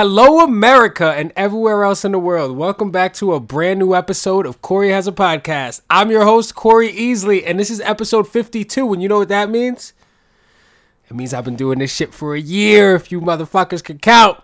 Hello, 0.00 0.44
America, 0.44 1.12
and 1.16 1.32
everywhere 1.34 1.82
else 1.82 2.04
in 2.04 2.12
the 2.12 2.20
world. 2.20 2.56
Welcome 2.56 2.92
back 2.92 3.14
to 3.14 3.34
a 3.34 3.40
brand 3.40 3.80
new 3.80 3.96
episode 3.96 4.46
of 4.46 4.62
Corey 4.62 4.90
Has 4.90 5.08
a 5.08 5.12
Podcast. 5.12 5.80
I'm 5.90 6.08
your 6.08 6.22
host, 6.22 6.54
Corey 6.54 6.92
Easley, 6.92 7.42
and 7.44 7.58
this 7.58 7.68
is 7.68 7.80
episode 7.80 8.28
52. 8.28 8.92
And 8.92 9.02
you 9.02 9.08
know 9.08 9.18
what 9.18 9.28
that 9.30 9.50
means? 9.50 9.94
It 11.10 11.16
means 11.16 11.34
I've 11.34 11.44
been 11.44 11.56
doing 11.56 11.80
this 11.80 11.92
shit 11.92 12.14
for 12.14 12.36
a 12.36 12.40
year, 12.40 12.94
if 12.94 13.10
you 13.10 13.20
motherfuckers 13.20 13.82
can 13.82 13.98
count. 13.98 14.40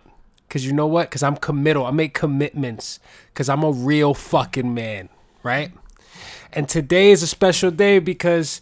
Because 0.49 0.67
you 0.67 0.73
know 0.73 0.89
what? 0.89 1.09
Because 1.09 1.23
I'm 1.23 1.37
committal. 1.37 1.87
I 1.87 1.93
make 1.93 2.15
commitments. 2.15 2.99
Because 3.33 3.49
I'm 3.49 3.63
a 3.63 3.71
real 3.71 4.13
fucking 4.13 4.75
man, 4.75 5.09
right? 5.45 5.71
And 6.53 6.69
today 6.69 7.13
is 7.13 7.23
a 7.23 7.29
special 7.29 7.71
day 7.71 8.01
because 8.01 8.61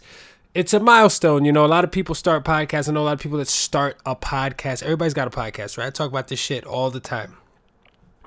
it's 0.53 0.73
a 0.73 0.79
milestone. 0.79 1.45
You 1.45 1.51
know, 1.51 1.65
a 1.65 1.67
lot 1.67 1.83
of 1.83 1.91
people 1.91 2.15
start 2.15 2.45
podcasts. 2.45 2.87
I 2.87 2.93
know 2.93 3.01
a 3.01 3.05
lot 3.05 3.13
of 3.13 3.19
people 3.19 3.39
that 3.39 3.47
start 3.47 3.97
a 4.05 4.15
podcast. 4.15 4.83
Everybody's 4.83 5.13
got 5.13 5.27
a 5.27 5.31
podcast, 5.31 5.77
right? 5.77 5.87
I 5.87 5.89
talk 5.89 6.09
about 6.09 6.27
this 6.27 6.39
shit 6.39 6.63
all 6.63 6.91
the 6.91 6.99
time. 6.99 7.37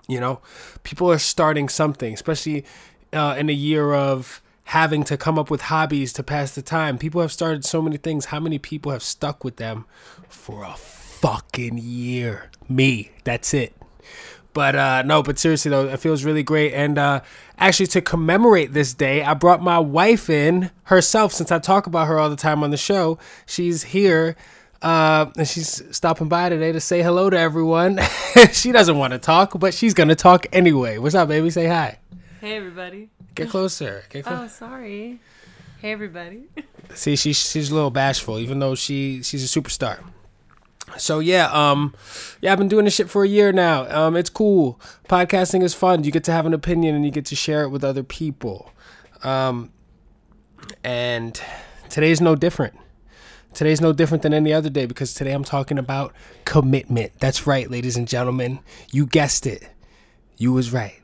You 0.09 0.21
know, 0.21 0.41
people 0.83 1.11
are 1.11 1.19
starting 1.19 1.69
something, 1.69 2.15
especially 2.15 2.65
uh, 3.13 3.37
in 3.39 3.49
a 3.49 3.53
year 3.53 3.95
of 3.95 4.41
having 4.65 5.05
to 5.05 5.17
come 5.17 5.39
up 5.39 5.51
with 5.51 5.63
hobbies 5.63 6.13
to 6.15 6.23
pass 6.23 6.55
the 6.55 6.63
time. 6.63 6.99
People 6.99 7.21
have 7.21 7.33
started 7.33 7.65
so 7.65 7.81
many 7.81 7.97
things. 7.97 8.27
How 8.27 8.41
many 8.41 8.59
people 8.59 8.93
have 8.93 9.03
stuck 9.03 9.45
with 9.45 9.57
them 9.57 9.85
for 10.29 10.65
a 10.65 10.75
fucking 10.75 11.79
year? 11.79 12.51
Me. 12.69 13.13
That's 13.25 13.55
it. 13.55 13.75
But 14.57 14.75
uh, 14.75 15.03
no, 15.03 15.23
but 15.23 15.39
seriously 15.39 15.71
though, 15.71 15.87
it 15.87 16.01
feels 16.01 16.25
really 16.25 16.43
great. 16.43 16.73
And 16.73 16.97
uh, 16.97 17.21
actually, 17.59 17.89
to 17.89 18.01
commemorate 18.01 18.73
this 18.73 18.95
day, 18.95 19.23
I 19.23 19.35
brought 19.35 19.63
my 19.63 19.79
wife 19.79 20.31
in 20.31 20.71
herself. 20.85 21.35
Since 21.35 21.53
I 21.53 21.59
talk 21.59 21.87
about 21.87 22.09
her 22.09 22.19
all 22.19 22.31
the 22.31 22.37
time 22.37 22.65
on 22.65 22.71
the 22.71 22.79
show, 22.79 23.19
she's 23.45 23.83
here. 23.83 24.35
Uh, 24.81 25.27
and 25.37 25.47
she's 25.47 25.83
stopping 25.95 26.29
by 26.29 26.49
today 26.49 26.73
to 26.73 26.81
say 26.81 27.03
hello 27.03 27.29
to 27.29 27.39
everyone. 27.39 28.01
she 28.53 28.73
doesn't 28.73 28.97
want 28.97 29.13
to 29.13 29.19
talk, 29.19 29.61
but 29.61 29.75
she's 29.75 29.93
gonna 29.93 30.15
talk 30.15 30.47
anyway. 30.55 30.97
What's 30.97 31.15
up, 31.15 31.29
baby? 31.29 31.51
Say 31.51 31.67
hi. 31.67 31.99
Hey 32.41 32.57
everybody. 32.57 33.11
Get 33.35 33.51
closer. 33.51 34.05
Get 34.09 34.25
closer. 34.25 34.45
Oh, 34.45 34.49
sorry. 34.49 35.21
Hey 35.83 35.93
everybody. 35.93 36.45
See, 36.95 37.15
she's 37.17 37.37
she's 37.37 37.71
a 37.71 37.75
little 37.75 37.91
bashful, 37.91 38.39
even 38.39 38.59
though 38.61 38.75
she 38.75 39.23
she's 39.23 39.45
a 39.45 39.61
superstar. 39.61 39.99
So 40.99 41.19
yeah, 41.19 41.51
um, 41.51 41.95
yeah, 42.41 42.53
I've 42.53 42.59
been 42.59 42.69
doing 42.69 42.85
this 42.85 42.95
shit 42.95 43.11
for 43.11 43.25
a 43.25 43.29
year 43.29 43.53
now. 43.53 43.87
Um, 43.91 44.17
it's 44.17 44.31
cool. 44.31 44.81
Podcasting 45.09 45.63
is 45.63 45.75
fun. 45.75 46.05
You 46.05 46.13
get 46.13 46.25
to 46.25 46.33
have 46.33 46.47
an 46.47 46.55
opinion 46.55 46.95
and 46.95 47.05
you 47.05 47.11
get 47.11 47.27
to 47.27 47.37
share 47.37 47.63
it 47.63 47.69
with 47.71 47.85
other 47.85 48.03
people. 48.03 48.71
Um, 49.23 49.73
and 50.83 51.41
today's 51.91 52.21
no 52.21 52.35
different. 52.35 52.79
Today's 53.53 53.81
no 53.81 53.93
different 53.93 54.23
than 54.23 54.35
any 54.35 54.53
other 54.53 54.69
day 54.69 54.87
because 54.87 55.15
today 55.15 55.33
I'm 55.33 55.45
talking 55.45 55.79
about 55.79 56.13
commitment. 56.45 57.13
That's 57.21 57.47
right, 57.47 57.71
ladies 57.71 57.97
and 57.97 58.07
gentlemen. 58.07 58.61
You 58.93 59.07
guessed 59.07 59.47
it. 59.47 59.69
You 60.37 60.53
was 60.53 60.73
right. 60.73 61.01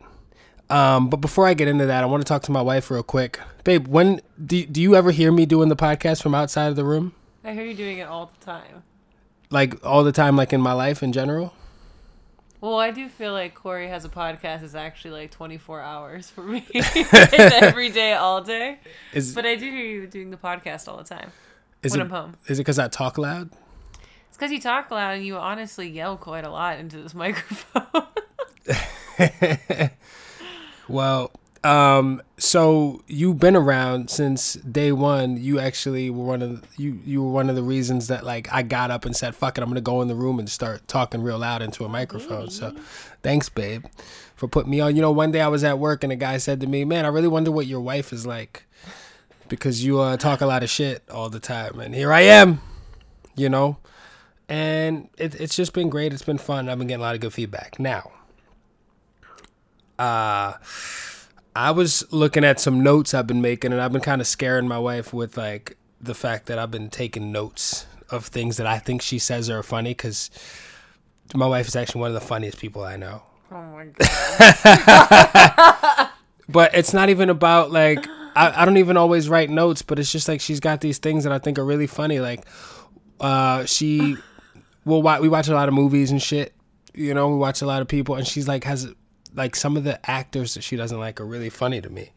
Um, 0.69 1.09
but 1.09 1.19
before 1.19 1.47
I 1.47 1.55
get 1.55 1.69
into 1.69 1.87
that, 1.87 2.03
I 2.03 2.07
want 2.07 2.23
to 2.23 2.29
talk 2.29 2.43
to 2.43 2.53
my 2.53 2.63
wife 2.63 2.91
real 2.91 3.03
quick. 3.03 3.41
Babe, 3.65 3.87
when 3.87 4.21
do, 4.45 4.65
do 4.65 4.81
you 4.81 4.95
ever 4.97 5.11
hear 5.11 5.33
me 5.33 5.47
doing 5.47 5.69
the 5.69 5.77
podcast 5.77 6.23
from 6.23 6.35
outside 6.35 6.67
of 6.69 6.77
the 6.77 6.85
room? 6.85 7.15
I 7.45 7.53
hear 7.53 7.65
you 7.65 7.75
doing 7.75 7.99
it 7.99 8.09
all 8.09 8.33
the 8.39 8.45
time. 8.45 8.83
Like 9.53 9.85
all 9.85 10.03
the 10.03 10.11
time, 10.13 10.35
like 10.37 10.53
in 10.53 10.61
my 10.61 10.73
life 10.73 11.03
in 11.03 11.13
general? 11.13 11.53
Well, 12.61 12.79
I 12.79 12.91
do 12.91 13.09
feel 13.09 13.33
like 13.33 13.55
Corey 13.55 13.89
has 13.89 14.05
a 14.05 14.09
podcast 14.09 14.63
is 14.63 14.75
actually 14.75 15.11
like 15.23 15.31
24 15.33 15.81
hours 15.81 16.31
for 16.31 16.43
me. 16.43 16.65
every 17.13 17.91
day, 17.91 18.15
all 18.15 18.41
day. 18.41 18.79
Is 19.13 19.35
But 19.35 19.47
I 19.47 19.57
do 19.57 19.69
hear 19.71 19.85
you 19.85 20.07
doing 20.07 20.31
the 20.31 20.37
podcast 20.37 20.89
all 20.89 20.97
the 20.97 21.05
time. 21.05 21.33
is 21.83 21.93
when 21.93 22.01
it 22.01 22.05
I'm 22.05 22.11
home. 22.11 22.37
is 22.47 22.59
it 22.59 22.63
because 22.63 22.79
I 22.79 22.89
talk 22.89 23.19
loud? 23.19 23.51
It's 24.29 24.37
because 24.39 24.53
you 24.53 24.61
talk 24.61 24.91
loud 24.91 25.17
and 25.17 25.27
you 25.27 25.37
honestly 25.37 25.89
yell 25.89 26.17
quite 26.17 26.45
a 26.45 26.51
lot 26.51 26.79
into 26.79 26.99
this 27.03 27.15
microphone. 27.23 28.07
Well, 30.89 31.31
um, 31.65 32.23
so 32.39 33.03
you've 33.07 33.39
been 33.39 33.55
around 33.55 34.11
since 34.11 34.55
day 34.55 34.91
one. 34.91 35.37
You 35.37 35.61
actually 35.61 36.11
were 36.11 36.25
one 36.25 36.43
of 36.43 36.61
the, 36.61 36.83
you 36.83 37.01
you 37.05 37.23
were 37.23 37.31
one 37.31 37.49
of 37.49 37.55
the 37.55 37.63
reasons 37.63 38.09
that 38.09 38.25
like 38.25 38.53
I 38.53 38.63
got 38.63 38.91
up 38.91 39.05
and 39.05 39.15
said, 39.15 39.37
"Fuck 39.37 39.59
it, 39.59 39.63
I'm 39.63 39.71
gonna 39.71 39.81
go 39.81 40.03
in 40.03 40.09
the 40.09 40.15
room 40.17 40.39
and 40.41 40.51
start 40.51 40.89
talking 40.89 41.23
real 41.23 41.39
loud 41.39 41.63
into 41.63 41.85
a 41.85 41.89
microphone." 41.89 42.51
So, 42.51 42.75
thanks, 43.23 43.49
babe, 43.49 43.85
for 44.35 44.49
putting 44.49 44.71
me 44.71 44.81
on. 44.81 44.97
You 44.97 45.03
know, 45.03 45.13
one 45.13 45.31
day 45.31 45.41
I 45.41 45.49
was 45.49 45.63
at 45.63 45.79
work 45.79 46.03
and 46.03 46.13
a 46.13 46.17
guy 46.17 46.39
said 46.39 46.61
to 46.61 46.67
me, 46.67 46.85
"Man, 46.85 47.05
I 47.05 47.09
really 47.09 47.29
wonder 47.29 47.53
what 47.53 47.67
your 47.67 47.81
wife 47.81 48.13
is 48.13 48.27
like 48.27 48.65
because 49.49 49.85
you 49.85 50.01
uh, 50.01 50.17
talk 50.17 50.41
a 50.41 50.47
lot 50.47 50.65
of 50.65 50.71
shit 50.71 51.05
all 51.11 51.31
the 51.31 51.41
time." 51.41 51.79
And 51.79 51.95
here 51.95 52.13
I 52.13 52.23
am, 52.23 52.61
you 53.37 53.49
know, 53.49 53.77
and 54.49 55.09
it, 55.17 55.37
it's 55.37 55.55
just 55.55 55.75
been 55.75 55.91
great. 55.91 56.13
It's 56.13 56.25
been 56.25 56.39
fun. 56.39 56.69
I've 56.69 56.79
been 56.79 56.89
getting 56.89 57.03
a 57.03 57.05
lot 57.05 57.15
of 57.15 57.21
good 57.21 57.33
feedback. 57.33 57.79
Now, 57.79 58.11
uh 59.97 60.55
I 61.55 61.71
was 61.71 62.05
looking 62.13 62.45
at 62.45 62.61
some 62.61 62.83
notes 62.83 63.15
I've 63.15 63.27
been 63.27 63.43
making, 63.43 63.73
and 63.73 63.81
I've 63.81 63.93
been 63.93 64.01
kind 64.01 64.21
of 64.21 64.27
scaring 64.27 64.69
my 64.69 64.79
wife 64.79 65.13
with 65.13 65.37
like 65.37 65.77
the 66.01 66.15
fact 66.15 66.47
that 66.47 66.59
I've 66.59 66.71
been 66.71 66.89
taking 66.91 67.33
notes 67.33 67.87
of 68.11 68.27
things 68.27 68.57
that 68.57 68.67
I 68.67 68.79
think 68.79 69.03
she 69.03 69.19
says 69.19 69.49
are 69.51 69.63
funny 69.63 69.91
because 69.91 70.31
my 71.35 71.47
wife 71.47 71.69
is 71.69 71.77
actually 71.77 72.01
one 72.03 72.09
of 72.09 72.15
the 72.15 72.21
funniest 72.21 72.59
people 72.59 72.83
I 72.85 72.97
know. 72.97 73.23
oh 73.51 73.63
my 73.73 73.87
god. 73.87 76.09
But 76.49 76.75
it's 76.75 76.93
not 76.93 77.09
even 77.09 77.31
about 77.31 77.71
like 77.71 78.05
I, 78.35 78.63
I 78.63 78.65
don't 78.67 78.77
even 78.77 78.97
always 78.99 79.29
write 79.29 79.49
notes, 79.49 79.81
but 79.81 79.99
it's 79.99 80.13
just 80.13 80.29
like 80.29 80.41
she's 80.41 80.61
got 80.61 80.81
these 80.83 80.99
things 80.99 81.25
that 81.25 81.33
I 81.33 81.39
think 81.39 81.59
are 81.59 81.65
really 81.65 81.87
funny. 81.87 82.21
Like 82.21 82.45
uh 83.21 83.65
she 83.65 84.17
well 84.85 85.01
wa- 85.01 85.21
we 85.21 85.29
watch 85.29 85.49
a 85.49 85.55
lot 85.55 85.69
of 85.69 85.75
movies 85.75 86.11
and 86.11 86.21
shit. 86.21 86.53
You 86.95 87.15
know, 87.15 87.29
we 87.29 87.37
watch 87.37 87.63
a 87.63 87.67
lot 87.67 87.81
of 87.81 87.89
people, 87.89 88.17
and 88.17 88.27
she's 88.27 88.49
like 88.49 88.65
has 88.65 88.93
like 89.35 89.57
some 89.57 89.77
of 89.77 89.85
the 89.85 89.99
actors 90.09 90.55
that 90.55 90.63
she 90.63 90.77
doesn't 90.77 90.99
like 90.99 91.21
are 91.21 91.27
really 91.27 91.51
funny 91.51 91.81
to 91.81 91.91
me. 91.91 92.11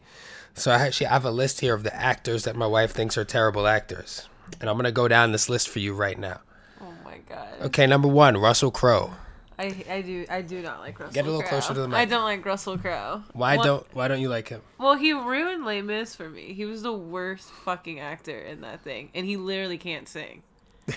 So 0.54 0.70
I 0.70 0.76
actually 0.76 1.08
have 1.08 1.24
a 1.24 1.30
list 1.30 1.60
here 1.60 1.74
of 1.74 1.82
the 1.82 1.94
actors 1.94 2.44
that 2.44 2.56
my 2.56 2.66
wife 2.66 2.92
thinks 2.92 3.18
are 3.18 3.24
terrible 3.24 3.66
actors, 3.66 4.28
and 4.60 4.70
I'm 4.70 4.76
gonna 4.76 4.92
go 4.92 5.08
down 5.08 5.32
this 5.32 5.48
list 5.48 5.68
for 5.68 5.80
you 5.80 5.94
right 5.94 6.18
now. 6.18 6.40
Oh 6.80 6.92
my 7.04 7.18
god. 7.28 7.48
Okay, 7.62 7.86
number 7.86 8.08
one, 8.08 8.36
Russell 8.36 8.70
Crowe. 8.70 9.12
I, 9.58 9.74
I 9.88 10.02
do 10.02 10.26
I 10.28 10.42
do 10.42 10.60
not 10.60 10.80
like 10.80 10.98
Russell 10.98 11.12
Crowe. 11.12 11.22
Get 11.22 11.24
a 11.24 11.30
little 11.30 11.40
Crowe. 11.42 11.48
closer 11.48 11.74
to 11.74 11.80
the 11.80 11.88
mic. 11.88 11.98
I 11.98 12.04
don't 12.04 12.24
like 12.24 12.44
Russell 12.44 12.76
Crowe. 12.78 13.22
Why 13.32 13.56
don't 13.56 13.86
Why 13.94 14.08
don't 14.08 14.20
you 14.20 14.28
like 14.28 14.48
him? 14.48 14.62
Well, 14.78 14.94
he 14.94 15.12
ruined 15.12 15.64
Les 15.64 15.82
Mis 15.82 16.14
for 16.14 16.28
me. 16.28 16.52
He 16.52 16.64
was 16.64 16.82
the 16.82 16.92
worst 16.92 17.50
fucking 17.64 18.00
actor 18.00 18.38
in 18.38 18.60
that 18.62 18.82
thing, 18.82 19.10
and 19.14 19.26
he 19.26 19.36
literally 19.36 19.78
can't 19.78 20.08
sing. 20.08 20.42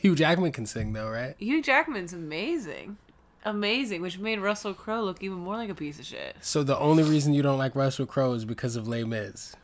Hugh 0.00 0.14
Jackman 0.14 0.52
can 0.52 0.66
sing 0.66 0.92
though, 0.92 1.10
right? 1.10 1.34
Hugh 1.38 1.62
Jackman's 1.62 2.12
amazing, 2.12 2.96
amazing, 3.46 4.02
which 4.02 4.18
made 4.18 4.40
Russell 4.40 4.74
Crowe 4.74 5.02
look 5.02 5.22
even 5.22 5.38
more 5.38 5.56
like 5.56 5.70
a 5.70 5.74
piece 5.74 5.98
of 5.98 6.04
shit. 6.04 6.36
So 6.42 6.62
the 6.62 6.78
only 6.78 7.02
reason 7.02 7.32
you 7.32 7.42
don't 7.42 7.58
like 7.58 7.74
Russell 7.74 8.04
Crowe 8.06 8.32
is 8.32 8.44
because 8.44 8.76
of 8.76 8.86
Les 8.86 9.04
Mis. 9.04 9.54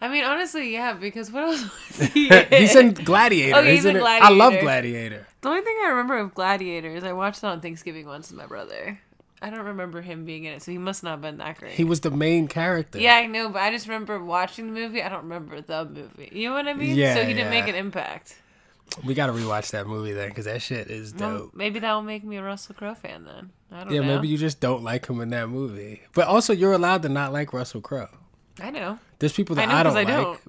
I 0.00 0.08
mean, 0.08 0.24
honestly, 0.24 0.70
yeah, 0.72 0.92
because 0.92 1.30
what 1.30 1.44
else 1.44 1.62
was 1.98 2.08
he 2.12 2.28
in? 2.28 2.46
he's 2.50 2.76
in 2.76 2.92
Gladiator. 2.92 3.58
Okay, 3.60 3.74
he's 3.76 3.84
in 3.86 3.96
it. 3.96 4.02
I 4.02 4.28
love 4.28 4.52
Gladiator. 4.52 4.60
Gladiator. 4.62 5.26
The 5.40 5.48
only 5.48 5.62
thing 5.62 5.76
I 5.84 5.88
remember 5.88 6.18
of 6.18 6.34
Gladiator 6.34 6.94
is 6.94 7.04
I 7.04 7.12
watched 7.14 7.38
it 7.38 7.46
on 7.46 7.60
Thanksgiving 7.60 8.06
once 8.06 8.30
with 8.30 8.38
my 8.38 8.46
brother. 8.46 9.00
I 9.40 9.50
don't 9.50 9.66
remember 9.66 10.00
him 10.00 10.24
being 10.24 10.44
in 10.44 10.54
it, 10.54 10.62
so 10.62 10.72
he 10.72 10.78
must 10.78 11.02
not 11.02 11.10
have 11.12 11.20
been 11.22 11.36
that 11.38 11.58
great. 11.58 11.72
He 11.72 11.84
was 11.84 12.00
the 12.00 12.10
main 12.10 12.48
character. 12.48 12.98
yeah, 12.98 13.14
I 13.16 13.26
know, 13.26 13.48
but 13.50 13.62
I 13.62 13.70
just 13.70 13.86
remember 13.86 14.22
watching 14.22 14.66
the 14.66 14.72
movie. 14.80 15.02
I 15.02 15.08
don't 15.08 15.22
remember 15.24 15.60
the 15.60 15.84
movie. 15.84 16.30
You 16.32 16.48
know 16.48 16.54
what 16.54 16.66
I 16.66 16.72
mean? 16.74 16.96
Yeah, 16.96 17.14
So 17.14 17.20
he 17.24 17.34
didn't 17.34 17.52
yeah. 17.52 17.60
make 17.60 17.68
an 17.68 17.74
impact. 17.74 18.36
We 19.04 19.14
got 19.14 19.26
to 19.26 19.32
rewatch 19.32 19.70
that 19.72 19.86
movie 19.86 20.12
then 20.12 20.28
because 20.28 20.44
that 20.44 20.62
shit 20.62 20.88
is 20.88 21.14
Well, 21.14 21.38
dope. 21.38 21.54
maybe 21.54 21.80
that 21.80 21.92
will 21.94 22.02
make 22.02 22.22
me 22.22 22.36
a 22.36 22.42
Russell 22.44 22.74
Crowe 22.74 22.94
fan 22.94 23.24
then. 23.24 23.50
I 23.72 23.84
don't 23.84 23.92
yeah, 23.92 24.00
know. 24.02 24.06
maybe 24.14 24.28
you 24.28 24.38
just 24.38 24.60
don't 24.60 24.84
like 24.84 25.06
him 25.06 25.20
in 25.20 25.30
that 25.30 25.48
movie. 25.48 26.02
But 26.14 26.28
also, 26.28 26.52
you're 26.52 26.72
allowed 26.74 27.02
to 27.02 27.08
not 27.08 27.32
like 27.32 27.52
Russell 27.52 27.80
Crowe. 27.80 28.08
I 28.60 28.70
know. 28.70 28.98
There's 29.18 29.32
people 29.32 29.56
that 29.56 29.68
I 29.68 29.82
know, 29.82 29.90
I, 29.90 30.04
don't 30.04 30.20
I 30.20 30.30
like. 30.30 30.40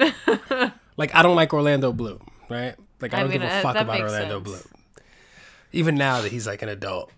Yeah. 0.00 0.70
like 0.96 1.14
I 1.14 1.22
don't 1.22 1.36
like 1.36 1.52
Orlando 1.54 1.92
Bloom, 1.92 2.26
right? 2.48 2.74
Like 3.00 3.14
I 3.14 3.18
I 3.18 3.20
don't 3.20 3.30
mean, 3.30 3.40
give 3.40 3.48
a 3.48 3.52
uh, 3.54 3.62
fuck 3.62 3.74
that 3.74 3.82
about 3.82 4.00
Orlando 4.00 4.42
sense. 4.42 4.62
Bloom. 4.62 4.62
Even 5.72 5.94
now 5.94 6.20
that 6.22 6.32
he's 6.32 6.46
like 6.46 6.62
an 6.62 6.68
adult, 6.68 7.12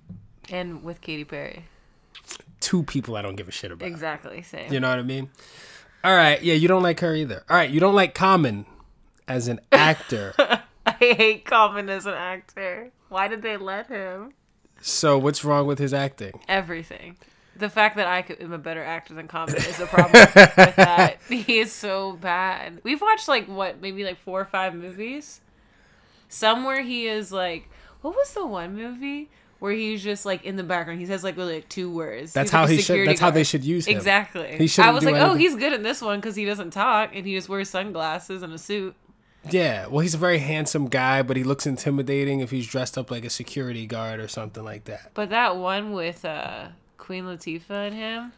And 0.50 0.82
with 0.82 1.00
Katy 1.00 1.24
Perry. 1.24 1.64
two 2.60 2.82
people 2.82 3.16
I 3.16 3.22
don't 3.22 3.36
give 3.36 3.48
a 3.48 3.52
shit 3.52 3.72
about. 3.72 3.86
Exactly, 3.86 4.42
same. 4.42 4.70
You 4.72 4.80
know 4.80 4.90
what 4.90 4.98
I 4.98 5.02
mean? 5.02 5.30
All 6.04 6.14
right, 6.14 6.42
yeah, 6.42 6.54
you 6.54 6.68
don't 6.68 6.82
like 6.82 7.00
her 7.00 7.14
either. 7.14 7.42
All 7.48 7.56
right, 7.56 7.70
you 7.70 7.80
don't 7.80 7.94
like 7.94 8.14
Common 8.14 8.66
as 9.28 9.48
an 9.48 9.60
actor. 9.72 10.34
I 10.86 10.92
hate 10.98 11.44
Common 11.44 11.88
as 11.88 12.06
an 12.06 12.14
actor. 12.14 12.90
Why 13.08 13.28
did 13.28 13.42
they 13.42 13.56
let 13.56 13.88
him? 13.88 14.34
so 14.80 15.16
what's 15.16 15.44
wrong 15.44 15.66
with 15.66 15.78
his 15.78 15.94
acting? 15.94 16.32
Everything. 16.48 17.16
The 17.56 17.68
fact 17.68 17.96
that 17.96 18.06
I 18.06 18.22
could, 18.22 18.40
am 18.40 18.52
a 18.52 18.58
better 18.58 18.82
actor 18.82 19.14
than 19.14 19.28
Common 19.28 19.56
is 19.56 19.78
a 19.78 19.86
problem 19.86 20.12
with 20.12 20.34
that. 20.76 21.18
He 21.28 21.58
is 21.58 21.72
so 21.72 22.14
bad. 22.14 22.80
We've 22.82 23.00
watched 23.00 23.28
like 23.28 23.46
what, 23.46 23.80
maybe 23.80 24.04
like 24.04 24.18
four 24.18 24.40
or 24.40 24.44
five 24.44 24.74
movies. 24.74 25.40
Somewhere 26.28 26.82
he 26.82 27.06
is 27.06 27.30
like, 27.30 27.68
what 28.00 28.16
was 28.16 28.32
the 28.32 28.46
one 28.46 28.74
movie 28.74 29.30
where 29.58 29.72
he's 29.72 30.02
just 30.02 30.24
like 30.24 30.44
in 30.44 30.56
the 30.56 30.62
background? 30.64 30.98
He 30.98 31.06
says 31.06 31.22
like 31.22 31.36
really 31.36 31.56
like 31.56 31.68
two 31.68 31.94
words. 31.94 32.32
That's 32.32 32.50
He's, 32.50 32.52
how 32.52 32.64
a 32.64 32.68
he 32.68 32.80
should. 32.80 33.06
That's 33.06 33.20
how 33.20 33.30
they 33.30 33.44
should 33.44 33.64
use 33.64 33.86
him. 33.86 33.96
Exactly. 33.96 34.56
He 34.56 34.82
I 34.82 34.90
was 34.90 35.04
like, 35.04 35.16
oh, 35.16 35.34
he's 35.34 35.54
good 35.54 35.74
in 35.74 35.82
this 35.82 36.00
one 36.00 36.18
because 36.18 36.34
he 36.34 36.46
doesn't 36.46 36.70
talk 36.70 37.10
and 37.14 37.26
he 37.26 37.34
just 37.36 37.48
wears 37.50 37.68
sunglasses 37.68 38.42
and 38.42 38.52
a 38.52 38.58
suit. 38.58 38.96
Yeah, 39.50 39.86
well, 39.88 40.00
he's 40.00 40.14
a 40.14 40.18
very 40.18 40.38
handsome 40.38 40.86
guy, 40.88 41.22
but 41.22 41.36
he 41.36 41.42
looks 41.44 41.66
intimidating 41.66 42.40
if 42.40 42.50
he's 42.52 42.66
dressed 42.66 42.96
up 42.96 43.10
like 43.10 43.24
a 43.24 43.30
security 43.30 43.86
guard 43.86 44.20
or 44.20 44.28
something 44.28 44.62
like 44.64 44.84
that. 44.84 45.10
But 45.14 45.30
that 45.30 45.56
one 45.56 45.92
with 45.92 46.24
uh, 46.24 46.68
Queen 46.96 47.24
Latifah 47.24 47.88
and 47.88 47.94
him. 47.94 48.32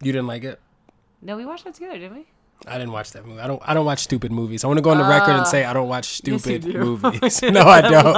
You 0.00 0.12
didn't 0.12 0.26
like 0.28 0.44
it? 0.44 0.58
No, 1.20 1.36
we 1.36 1.44
watched 1.44 1.64
that 1.64 1.74
together, 1.74 1.98
didn't 1.98 2.14
we? 2.16 2.26
I 2.66 2.78
didn't 2.78 2.92
watch 2.92 3.10
that 3.12 3.26
movie. 3.26 3.40
I 3.40 3.46
don't. 3.46 3.60
I 3.66 3.74
don't 3.74 3.84
watch 3.84 4.00
stupid 4.02 4.32
movies. 4.32 4.64
I 4.64 4.66
want 4.66 4.78
to 4.78 4.82
go 4.82 4.88
on 4.90 4.96
the 4.98 5.04
record 5.04 5.32
and 5.32 5.40
Ah. 5.42 5.44
say 5.44 5.64
I 5.66 5.74
don't 5.74 5.88
watch 5.88 6.06
stupid 6.06 6.62
do. 6.62 6.72
movies. 6.72 7.42
no, 7.42 7.60
I 7.60 7.80
don't. 7.82 8.16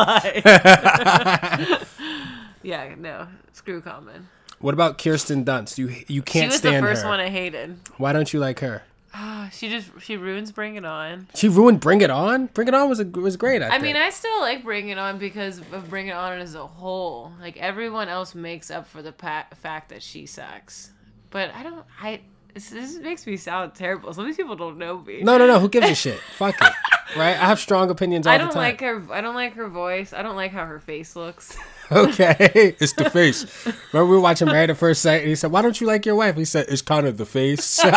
yeah, 2.62 2.94
no. 2.96 3.26
Screw 3.52 3.80
Common. 3.80 4.28
What 4.60 4.74
about 4.74 4.98
Kirsten 4.98 5.44
Dunst? 5.44 5.76
You 5.78 5.88
you 6.06 6.22
can't 6.22 6.52
stand 6.52 6.76
her. 6.76 6.80
She 6.80 6.82
was 6.82 6.82
the 6.82 6.94
first 6.94 7.02
her. 7.02 7.08
one 7.08 7.20
I 7.20 7.28
hated. 7.30 7.78
Why 7.96 8.12
don't 8.12 8.32
you 8.32 8.38
like 8.40 8.60
her? 8.60 8.82
Ah, 9.14 9.48
she 9.52 9.68
just 9.68 9.88
she 10.00 10.16
ruins 10.16 10.52
Bring 10.52 10.76
It 10.76 10.84
On. 10.84 11.26
She 11.34 11.48
ruined 11.48 11.80
Bring 11.80 12.00
It 12.02 12.10
On. 12.10 12.46
Bring 12.46 12.68
It 12.68 12.74
On 12.74 12.88
was 12.88 13.00
a, 13.00 13.04
was 13.04 13.36
great. 13.36 13.62
I, 13.62 13.66
I 13.66 13.70
think. 13.72 13.82
mean, 13.84 13.96
I 13.96 14.10
still 14.10 14.40
like 14.40 14.62
Bring 14.62 14.90
It 14.90 14.98
On 14.98 15.18
because 15.18 15.58
of 15.72 15.88
Bring 15.88 16.08
It 16.08 16.12
On 16.12 16.38
as 16.38 16.54
a 16.54 16.66
whole. 16.66 17.32
Like 17.40 17.56
everyone 17.56 18.08
else 18.08 18.34
makes 18.34 18.70
up 18.70 18.86
for 18.86 19.00
the 19.02 19.12
pa- 19.12 19.46
fact 19.62 19.88
that 19.88 20.02
she 20.02 20.26
sucks. 20.26 20.90
But 21.30 21.54
I 21.54 21.62
don't. 21.62 21.84
I 22.00 22.20
this, 22.54 22.70
this 22.70 22.98
makes 22.98 23.26
me 23.26 23.36
sound 23.36 23.74
terrible. 23.74 24.12
Some 24.12 24.24
of 24.24 24.28
these 24.28 24.36
people 24.36 24.56
don't 24.56 24.78
know 24.78 24.98
me. 25.00 25.22
no, 25.22 25.38
no, 25.38 25.46
no. 25.46 25.58
Who 25.60 25.68
gives 25.68 25.88
a 25.88 25.94
shit? 25.94 26.18
Fuck 26.36 26.56
it. 26.60 26.72
Right? 27.16 27.36
I 27.36 27.46
have 27.46 27.58
strong 27.58 27.88
opinions 27.90 28.26
all 28.26 28.32
I 28.34 28.38
don't 28.38 28.48
time. 28.48 28.56
like 28.62 28.80
her. 28.80 29.02
I 29.10 29.20
don't 29.22 29.34
like 29.34 29.54
her 29.54 29.68
voice. 29.68 30.12
I 30.12 30.22
don't 30.22 30.36
like 30.36 30.52
how 30.52 30.66
her 30.66 30.78
face 30.80 31.16
looks. 31.16 31.56
Okay, 31.90 32.36
it's 32.80 32.92
the 32.92 33.08
face. 33.08 33.46
Remember 33.94 34.10
we 34.10 34.16
were 34.16 34.20
watching 34.20 34.46
Married 34.48 34.68
at 34.68 34.76
First 34.76 35.00
Sight, 35.00 35.20
and 35.22 35.28
he 35.30 35.34
said, 35.34 35.50
"Why 35.50 35.62
don't 35.62 35.80
you 35.80 35.86
like 35.86 36.04
your 36.04 36.16
wife?" 36.16 36.36
He 36.36 36.44
said, 36.44 36.66
"It's 36.68 36.82
kind 36.82 37.06
of 37.06 37.16
the 37.16 37.24
face." 37.24 37.64
Said- 37.78 37.94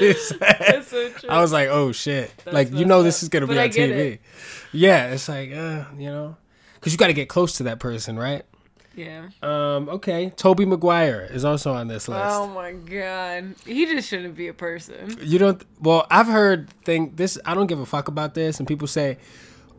That's 0.00 0.88
so 0.88 1.08
true. 1.10 1.28
I 1.28 1.40
was 1.40 1.52
like, 1.52 1.68
"Oh 1.68 1.90
shit!" 1.92 2.32
like 2.46 2.72
you 2.72 2.84
know 2.84 2.98
up. 3.00 3.04
this 3.04 3.22
is 3.24 3.28
gonna 3.28 3.46
be 3.46 3.54
But 3.54 3.58
I 3.60 3.64
on 3.64 3.70
get 3.70 3.90
TV. 3.90 4.12
it. 4.14 4.20
Yeah, 4.72 5.06
it's 5.12 5.28
like, 5.28 5.50
uh, 5.52 5.84
you 5.98 6.10
know, 6.10 6.36
because 6.74 6.92
you 6.92 6.98
got 6.98 7.08
to 7.08 7.12
get 7.12 7.28
close 7.28 7.54
to 7.54 7.64
that 7.64 7.80
person, 7.80 8.16
right? 8.16 8.44
Yeah. 8.94 9.28
Um, 9.42 9.88
okay, 9.88 10.30
Tobey 10.36 10.64
Maguire 10.64 11.28
is 11.30 11.44
also 11.44 11.72
on 11.72 11.88
this 11.88 12.08
list. 12.08 12.24
Oh 12.24 12.48
my 12.48 12.72
god. 12.72 13.54
He 13.64 13.86
just 13.86 14.08
shouldn't 14.08 14.34
be 14.36 14.48
a 14.48 14.54
person. 14.54 15.16
You 15.22 15.38
don't. 15.38 15.62
Well, 15.80 16.06
I've 16.10 16.26
heard 16.26 16.70
think 16.84 17.16
this. 17.16 17.38
I 17.44 17.54
don't 17.54 17.66
give 17.68 17.80
a 17.80 17.86
fuck 17.86 18.08
about 18.08 18.34
this, 18.34 18.58
and 18.58 18.66
people 18.66 18.88
say, 18.88 19.18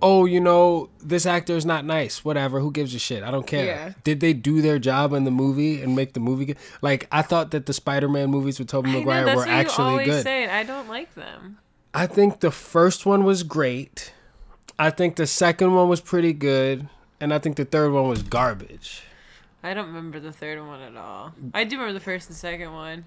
"Oh, 0.01 0.25
you 0.25 0.39
know, 0.39 0.89
this 1.03 1.25
actor 1.25 1.55
is 1.55 1.65
not 1.65 1.85
nice. 1.85 2.23
Whatever. 2.23 2.59
Who 2.61 2.71
gives 2.71 2.95
a 2.95 2.99
shit? 2.99 3.21
I 3.23 3.31
don't 3.31 3.45
care." 3.45 3.65
Yeah. 3.65 3.93
Did 4.03 4.21
they 4.21 4.33
do 4.33 4.61
their 4.61 4.79
job 4.79 5.13
in 5.13 5.25
the 5.25 5.31
movie 5.31 5.81
and 5.81 5.95
make 5.95 6.13
the 6.13 6.19
movie 6.21 6.45
good? 6.45 6.57
Like 6.81 7.07
I 7.11 7.21
thought 7.21 7.51
that 7.51 7.65
the 7.65 7.73
Spider-Man 7.73 8.29
movies 8.29 8.59
with 8.59 8.73
know, 8.73 8.81
Maguire 8.81 9.25
that's 9.25 9.37
were 9.37 9.47
actually 9.47 9.91
always 9.91 10.07
good. 10.07 10.23
say, 10.23 10.47
I 10.47 10.63
don't 10.63 10.87
like 10.87 11.13
them. 11.15 11.57
I 11.93 12.07
think 12.07 12.39
the 12.39 12.51
first 12.51 13.05
one 13.05 13.25
was 13.25 13.43
great. 13.43 14.13
I 14.79 14.89
think 14.89 15.17
the 15.17 15.27
second 15.27 15.75
one 15.75 15.89
was 15.89 16.01
pretty 16.01 16.33
good, 16.33 16.87
and 17.21 17.33
I 17.33 17.39
think 17.39 17.55
the 17.55 17.65
third 17.65 17.91
one 17.91 18.07
was 18.07 18.23
garbage. 18.23 19.03
I 19.63 19.73
don't 19.73 19.87
remember 19.87 20.19
the 20.19 20.31
third 20.31 20.59
one 20.59 20.81
at 20.81 20.97
all. 20.97 21.33
I 21.53 21.63
do 21.63 21.75
remember 21.77 21.93
the 21.93 22.03
first 22.03 22.27
and 22.29 22.35
second 22.35 22.73
one, 22.73 23.05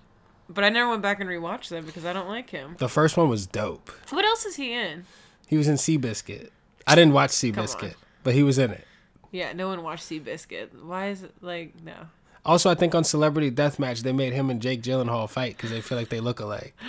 but 0.49 0.63
I 0.65 0.69
never 0.69 0.89
went 0.89 1.03
back 1.03 1.21
and 1.21 1.29
rewatched 1.29 1.69
them 1.69 1.85
because 1.85 2.05
I 2.05 2.13
don't 2.13 2.29
like 2.29 2.51
him. 2.51 2.77
The 2.79 2.89
first 2.89 3.17
one 3.17 3.29
was 3.29 3.47
dope. 3.47 3.91
What 4.11 4.25
else 4.25 4.45
is 4.45 4.57
he 4.57 4.73
in? 4.73 5.05
He 5.49 5.57
was 5.57 5.69
in 5.69 5.75
Seabiscuit. 5.75 6.51
I 6.87 6.95
didn't 6.95 7.13
watch 7.13 7.31
Seabiscuit, 7.31 7.95
but 8.23 8.35
he 8.35 8.43
was 8.43 8.59
in 8.59 8.71
it. 8.71 8.87
Yeah, 9.33 9.53
no 9.53 9.67
one 9.69 9.83
watched 9.83 10.05
Seabiscuit. 10.09 10.83
Why 10.85 11.09
is 11.09 11.25
it 11.25 11.35
like 11.41 11.75
no? 11.83 12.07
Also, 12.47 12.71
I 12.71 12.75
think 12.75 12.95
on 12.95 13.05
Celebrity 13.05 13.51
Deathmatch 13.51 14.03
they 14.03 14.13
made 14.13 14.33
him 14.33 14.49
and 14.49 14.61
Jake 14.63 14.83
Gyllenhaal 14.83 15.29
fight 15.29 15.57
because 15.57 15.71
they 15.71 15.81
feel 15.81 15.99
like 15.99 16.09
they 16.09 16.21
look 16.21 16.41
alike. 16.41 16.75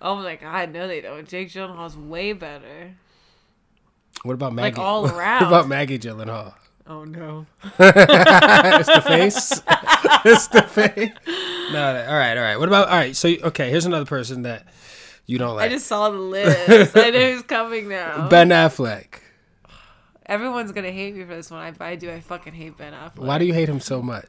Oh 0.00 0.14
my 0.14 0.36
god, 0.36 0.72
no, 0.72 0.86
they 0.86 1.00
don't. 1.00 1.26
Jake 1.26 1.48
Gyllenhaal's 1.50 1.96
way 1.96 2.32
better. 2.32 2.94
What 4.22 4.34
about 4.34 4.52
Maggie? 4.52 4.76
Like, 4.76 4.86
all 4.86 5.02
what 5.02 5.12
about 5.42 5.68
Maggie 5.68 5.98
Gyllenhaal? 5.98 6.54
Oh 6.86 7.04
no. 7.04 7.46
it's 7.78 8.88
the 8.88 9.02
face. 9.06 9.62
it's 10.24 10.46
the 10.48 10.62
face. 10.62 11.10
No, 11.72 12.06
all 12.08 12.16
right, 12.16 12.36
all 12.36 12.42
right. 12.42 12.56
What 12.56 12.68
about 12.68 12.88
all 12.88 12.96
right? 12.96 13.14
So 13.14 13.28
okay, 13.28 13.70
here's 13.70 13.84
another 13.84 14.06
person 14.06 14.42
that 14.42 14.66
you 15.26 15.38
don't 15.38 15.56
like. 15.56 15.70
I 15.70 15.74
just 15.74 15.86
saw 15.86 16.10
the 16.10 16.18
list. 16.18 16.96
I 16.96 17.10
know 17.10 17.32
who's 17.32 17.42
coming 17.42 17.88
now. 17.88 18.28
Ben 18.28 18.48
Affleck. 18.48 19.20
Everyone's 20.26 20.72
gonna 20.72 20.90
hate 20.90 21.14
me 21.14 21.24
for 21.24 21.36
this 21.36 21.50
one. 21.50 21.66
If 21.68 21.80
I 21.80 21.96
do, 21.96 22.10
I 22.10 22.20
fucking 22.20 22.54
hate 22.54 22.76
Ben 22.76 22.92
Affleck. 22.92 23.18
Why 23.18 23.38
do 23.38 23.44
you 23.44 23.54
hate 23.54 23.68
him 23.68 23.80
so 23.80 24.02
much? 24.02 24.26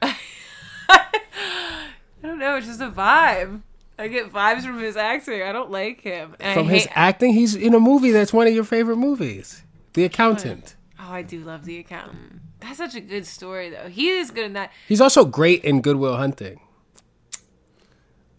I 2.21 2.27
don't 2.27 2.39
know. 2.39 2.57
It's 2.57 2.67
just 2.67 2.81
a 2.81 2.89
vibe. 2.89 3.61
I 3.97 4.07
get 4.07 4.31
vibes 4.31 4.63
from 4.63 4.79
his 4.79 4.95
acting. 4.95 5.41
I 5.41 5.51
don't 5.51 5.71
like 5.71 6.01
him. 6.01 6.35
And 6.39 6.57
From 6.57 6.67
his 6.69 6.87
acting, 6.91 7.33
he's 7.33 7.55
in 7.55 7.73
a 7.73 7.79
movie 7.79 8.11
that's 8.11 8.31
one 8.31 8.47
of 8.47 8.53
your 8.53 8.63
favorite 8.63 8.95
movies, 8.95 9.63
The 9.93 10.03
Accountant. 10.05 10.75
Oh, 10.99 11.11
I 11.13 11.21
do 11.21 11.39
love 11.39 11.63
the 11.63 11.79
accountant. 11.79 12.41
That's 12.59 12.77
such 12.77 12.93
a 12.93 12.99
good 12.99 13.25
story, 13.25 13.69
though. 13.69 13.87
He 13.87 14.09
is 14.09 14.31
good 14.31 14.45
in 14.45 14.53
that. 14.53 14.71
He's 14.87 14.99
also 14.99 15.23
great 15.23 15.63
in 15.63 15.81
Good 15.81 15.95
Will 15.95 16.17
Hunting. 16.17 16.59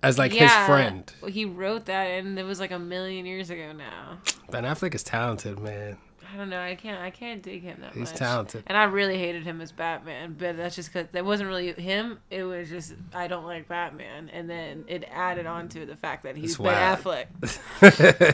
As 0.03 0.19
like 0.19 0.33
his 0.33 0.53
friend. 0.67 1.11
Well, 1.23 1.31
he 1.31 1.45
wrote 1.47 1.87
that, 1.87 2.05
and 2.05 2.39
it 2.39 2.43
was 2.45 2.61
like 2.61 2.71
a 2.71 2.79
million 2.79 3.25
years 3.25 3.51
ago 3.51 3.73
now. 3.73 4.19
Ben 4.51 4.65
Affleck 4.65 4.95
is 4.95 5.03
talented, 5.03 5.59
man. 5.59 5.97
I 6.33 6.37
don't 6.37 6.49
know. 6.49 6.61
I 6.61 6.75
can't. 6.75 7.01
I 7.01 7.11
can't 7.11 7.43
dig 7.43 7.63
him 7.63 7.79
that 7.81 7.93
He's 7.93 8.01
much. 8.01 8.11
He's 8.11 8.19
talented. 8.19 8.65
and 8.67 8.77
I 8.77 8.85
really 8.85 9.19
hated 9.19 9.43
him 9.43 9.61
as 9.61 9.73
Batman. 9.73 10.37
But 10.39 10.57
that's 10.57 10.77
just 10.77 10.93
because 10.93 11.09
that 11.13 11.25
wasn't 11.25 11.49
really 11.49 11.73
him. 11.73 12.19
It 12.31 12.45
was 12.45 12.69
just 12.69 12.95
I 13.15 13.27
don't 13.27 13.45
like 13.45 13.67
Batman, 13.69 14.31
and 14.33 14.49
then 14.49 14.85
it 14.87 15.05
added 15.11 15.47
on 15.47 15.69
to 15.71 15.87
the 15.87 15.97
fact 15.97 16.23
that 16.25 16.37
he's 16.37 16.57
Ben. 16.57 16.75
Affleck. 16.75 17.27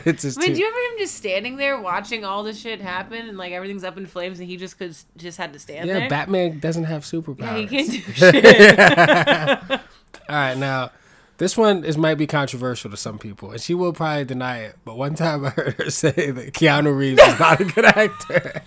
it's 0.05 0.21
just 0.21 0.37
I 0.37 0.41
mean, 0.41 0.49
too- 0.49 0.55
do 0.55 0.61
you 0.61 0.67
ever 0.67 0.93
him 0.93 0.99
just 0.99 1.15
standing 1.15 1.57
there 1.57 1.79
watching 1.79 2.23
all 2.23 2.43
this 2.43 2.59
shit 2.59 2.81
happen 2.81 3.27
and 3.27 3.37
like 3.37 3.51
everything's 3.51 3.83
up 3.83 3.97
in 3.97 4.05
flames 4.05 4.39
and 4.39 4.47
he 4.47 4.57
just 4.57 4.77
could 4.77 4.95
just 5.15 5.37
had 5.37 5.53
to 5.53 5.59
stand 5.59 5.87
yeah, 5.87 5.93
there? 5.93 6.03
Yeah, 6.03 6.09
Batman 6.09 6.59
doesn't 6.59 6.85
have 6.85 7.03
superpowers. 7.03 7.39
yeah, 7.39 7.57
he 7.57 7.67
can't 7.67 7.91
do 7.91 8.01
shit. 8.13 9.79
All 10.29 10.35
right, 10.35 10.57
now 10.57 10.91
this 11.37 11.55
one 11.55 11.83
is 11.83 11.97
might 11.97 12.15
be 12.15 12.27
controversial 12.27 12.89
to 12.89 12.97
some 12.97 13.19
people, 13.19 13.51
and 13.51 13.61
she 13.61 13.73
will 13.73 13.93
probably 13.93 14.25
deny 14.25 14.59
it. 14.59 14.75
But 14.83 14.97
one 14.97 15.15
time 15.15 15.45
I 15.45 15.49
heard 15.49 15.73
her 15.75 15.89
say 15.89 16.31
that 16.31 16.53
Keanu 16.53 16.95
Reeves 16.95 17.21
is 17.21 17.39
not 17.39 17.61
a 17.61 17.65
good 17.65 17.85
actor. 17.85 18.61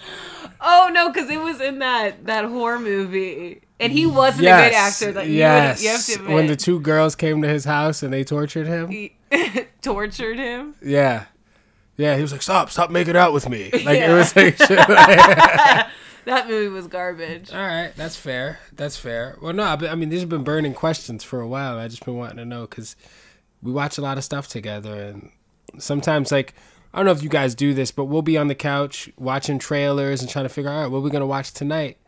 oh 0.60 0.90
no, 0.92 1.08
because 1.08 1.28
it 1.30 1.40
was 1.40 1.60
in 1.60 1.80
that 1.80 2.26
that 2.26 2.44
horror 2.44 2.78
movie, 2.78 3.60
and 3.80 3.92
he 3.92 4.06
wasn't 4.06 4.44
yes, 4.44 4.62
a 5.02 5.06
good 5.06 5.08
actor. 5.08 5.12
That 5.12 5.26
you, 5.28 5.38
yes. 5.38 5.78
would, 5.78 5.84
you 5.84 5.90
have 5.90 6.04
to 6.06 6.14
admit. 6.14 6.34
when 6.34 6.46
the 6.46 6.56
two 6.56 6.80
girls 6.80 7.16
came 7.16 7.42
to 7.42 7.48
his 7.48 7.64
house 7.64 8.02
and 8.02 8.12
they 8.12 8.24
tortured 8.24 8.66
him. 8.66 8.88
He 8.88 9.16
tortured 9.82 10.38
him. 10.38 10.74
Yeah, 10.82 11.24
yeah. 11.96 12.16
He 12.16 12.22
was 12.22 12.32
like, 12.32 12.42
"Stop, 12.42 12.70
stop 12.70 12.90
making 12.90 13.16
out 13.16 13.32
with 13.32 13.48
me." 13.48 13.70
Like 13.72 13.98
it 13.98 14.12
was 14.12 14.34
like 14.36 14.56
shit. 14.56 14.88
Like, 14.88 15.86
That 16.24 16.48
movie 16.48 16.68
was 16.68 16.86
garbage. 16.86 17.52
All 17.52 17.58
right, 17.58 17.92
that's 17.96 18.16
fair. 18.16 18.58
That's 18.72 18.96
fair. 18.96 19.36
Well, 19.40 19.52
no, 19.52 19.64
I 19.64 19.94
mean, 19.94 20.08
these 20.08 20.20
have 20.20 20.28
been 20.28 20.44
burning 20.44 20.74
questions 20.74 21.24
for 21.24 21.40
a 21.40 21.48
while. 21.48 21.78
I 21.78 21.88
just 21.88 22.04
been 22.04 22.16
wanting 22.16 22.36
to 22.38 22.44
know 22.44 22.62
because 22.62 22.96
we 23.62 23.72
watch 23.72 23.98
a 23.98 24.02
lot 24.02 24.18
of 24.18 24.24
stuff 24.24 24.48
together, 24.48 24.94
and 25.02 25.30
sometimes, 25.78 26.30
like, 26.32 26.54
I 26.92 26.98
don't 26.98 27.06
know 27.06 27.12
if 27.12 27.22
you 27.22 27.28
guys 27.28 27.54
do 27.54 27.72
this, 27.72 27.90
but 27.90 28.06
we'll 28.06 28.22
be 28.22 28.36
on 28.36 28.48
the 28.48 28.54
couch 28.54 29.10
watching 29.16 29.58
trailers 29.58 30.20
and 30.20 30.30
trying 30.30 30.44
to 30.44 30.48
figure 30.48 30.70
out, 30.70 30.90
what 30.90 31.02
we're 31.02 31.10
gonna 31.10 31.26
watch 31.26 31.52
tonight. 31.52 31.98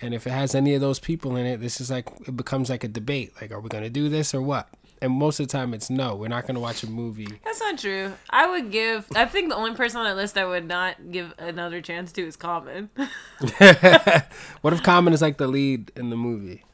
And 0.00 0.12
if 0.14 0.26
it 0.26 0.30
has 0.30 0.54
any 0.54 0.74
of 0.74 0.80
those 0.80 0.98
people 0.98 1.36
in 1.36 1.46
it, 1.46 1.60
this 1.60 1.80
is 1.80 1.90
like 1.90 2.08
it 2.26 2.36
becomes 2.36 2.68
like 2.68 2.82
a 2.82 2.88
debate. 2.88 3.32
Like, 3.40 3.52
are 3.52 3.60
we 3.60 3.68
gonna 3.68 3.90
do 3.90 4.08
this 4.08 4.34
or 4.34 4.42
what? 4.42 4.68
And 5.02 5.12
most 5.12 5.40
of 5.40 5.48
the 5.48 5.52
time, 5.52 5.74
it's 5.74 5.90
no. 5.90 6.14
We're 6.14 6.28
not 6.28 6.46
gonna 6.46 6.60
watch 6.60 6.84
a 6.84 6.86
movie. 6.86 7.40
That's 7.44 7.58
not 7.58 7.76
true. 7.76 8.12
I 8.30 8.48
would 8.48 8.70
give. 8.70 9.06
I 9.16 9.26
think 9.26 9.48
the 9.48 9.56
only 9.56 9.74
person 9.74 9.98
on 9.98 10.06
that 10.06 10.14
list 10.14 10.38
I 10.38 10.44
would 10.44 10.66
not 10.68 11.10
give 11.10 11.34
another 11.38 11.80
chance 11.80 12.12
to 12.12 12.22
is 12.22 12.36
Common. 12.36 12.88
what 14.60 14.72
if 14.72 14.82
Common 14.84 15.12
is 15.12 15.20
like 15.20 15.38
the 15.38 15.48
lead 15.48 15.90
in 15.96 16.10
the 16.10 16.16
movie? 16.16 16.64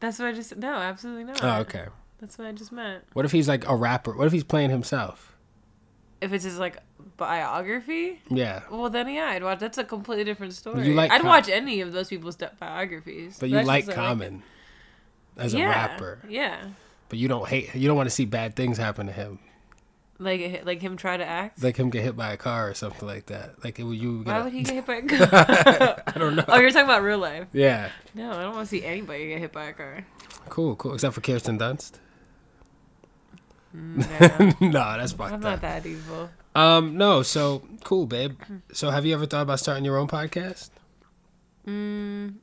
That's 0.00 0.18
what 0.18 0.26
I 0.26 0.32
just. 0.32 0.56
No, 0.56 0.74
absolutely 0.74 1.24
not. 1.24 1.42
Oh, 1.44 1.60
okay. 1.60 1.86
That's 2.20 2.36
what 2.36 2.48
I 2.48 2.52
just 2.52 2.72
meant. 2.72 3.04
What 3.12 3.24
if 3.24 3.30
he's 3.30 3.48
like 3.48 3.68
a 3.68 3.76
rapper? 3.76 4.16
What 4.16 4.26
if 4.26 4.32
he's 4.32 4.42
playing 4.44 4.70
himself? 4.70 5.36
If 6.20 6.32
it's 6.32 6.42
his 6.42 6.58
like 6.58 6.78
biography, 7.16 8.20
Yeah. 8.28 8.62
well 8.68 8.90
then 8.90 9.08
yeah, 9.08 9.26
I'd 9.26 9.44
watch. 9.44 9.60
That's 9.60 9.78
a 9.78 9.84
completely 9.84 10.24
different 10.24 10.54
story. 10.54 10.88
You 10.88 10.94
like 10.94 11.12
I'd 11.12 11.20
Com- 11.20 11.28
watch 11.28 11.48
any 11.48 11.80
of 11.80 11.92
those 11.92 12.08
people's 12.08 12.36
biographies. 12.58 13.38
But 13.38 13.50
you 13.50 13.62
like 13.62 13.88
Common 13.88 14.42
as 15.36 15.54
a 15.54 15.58
yeah, 15.58 15.68
rapper, 15.68 16.18
Yeah, 16.28 16.64
but 17.08 17.18
you 17.18 17.28
don't 17.28 17.46
hate. 17.48 17.74
You 17.74 17.88
don't 17.88 17.96
want 17.96 18.08
to 18.08 18.14
see 18.14 18.24
bad 18.24 18.54
things 18.56 18.78
happen 18.78 19.06
to 19.06 19.12
him, 19.12 19.38
like 20.18 20.62
like 20.64 20.80
him 20.80 20.96
try 20.96 21.16
to 21.16 21.24
act. 21.24 21.62
like 21.62 21.76
him 21.76 21.90
get 21.90 22.02
hit 22.02 22.16
by 22.16 22.32
a 22.32 22.36
car 22.36 22.68
or 22.68 22.74
something 22.74 23.06
like 23.06 23.26
that. 23.26 23.62
Like 23.64 23.78
it, 23.78 23.84
you. 23.84 24.22
Why 24.24 24.42
would 24.42 24.52
he 24.52 24.62
get 24.62 24.74
hit 24.74 24.86
by 24.86 24.96
a 24.96 25.02
car? 25.06 26.02
I 26.06 26.18
don't 26.18 26.36
know. 26.36 26.44
oh, 26.48 26.58
you're 26.58 26.70
talking 26.70 26.84
about 26.84 27.02
real 27.02 27.18
life. 27.18 27.46
Yeah. 27.52 27.90
No, 28.14 28.30
I 28.32 28.42
don't 28.42 28.54
want 28.54 28.68
to 28.68 28.70
see 28.70 28.84
anybody 28.84 29.28
get 29.28 29.38
hit 29.40 29.52
by 29.52 29.66
a 29.66 29.72
car. 29.72 30.04
Cool. 30.48 30.76
Cool. 30.76 30.94
Except 30.94 31.14
for 31.14 31.20
Kirsten 31.20 31.58
Dunst. 31.58 31.92
Mm, 33.76 34.60
no, 34.60 34.68
no, 34.68 34.98
that's 34.98 35.12
I'm 35.12 35.18
fucked 35.18 35.42
not 35.42 35.60
that 35.60 35.84
evil. 35.86 36.30
Um. 36.54 36.96
No. 36.96 37.22
So 37.22 37.62
cool, 37.84 38.06
babe. 38.06 38.38
So 38.72 38.90
have 38.90 39.04
you 39.04 39.14
ever 39.14 39.26
thought 39.26 39.42
about 39.42 39.60
starting 39.60 39.84
your 39.84 39.98
own 39.98 40.08
podcast? 40.08 40.70
Mm, 41.66 42.34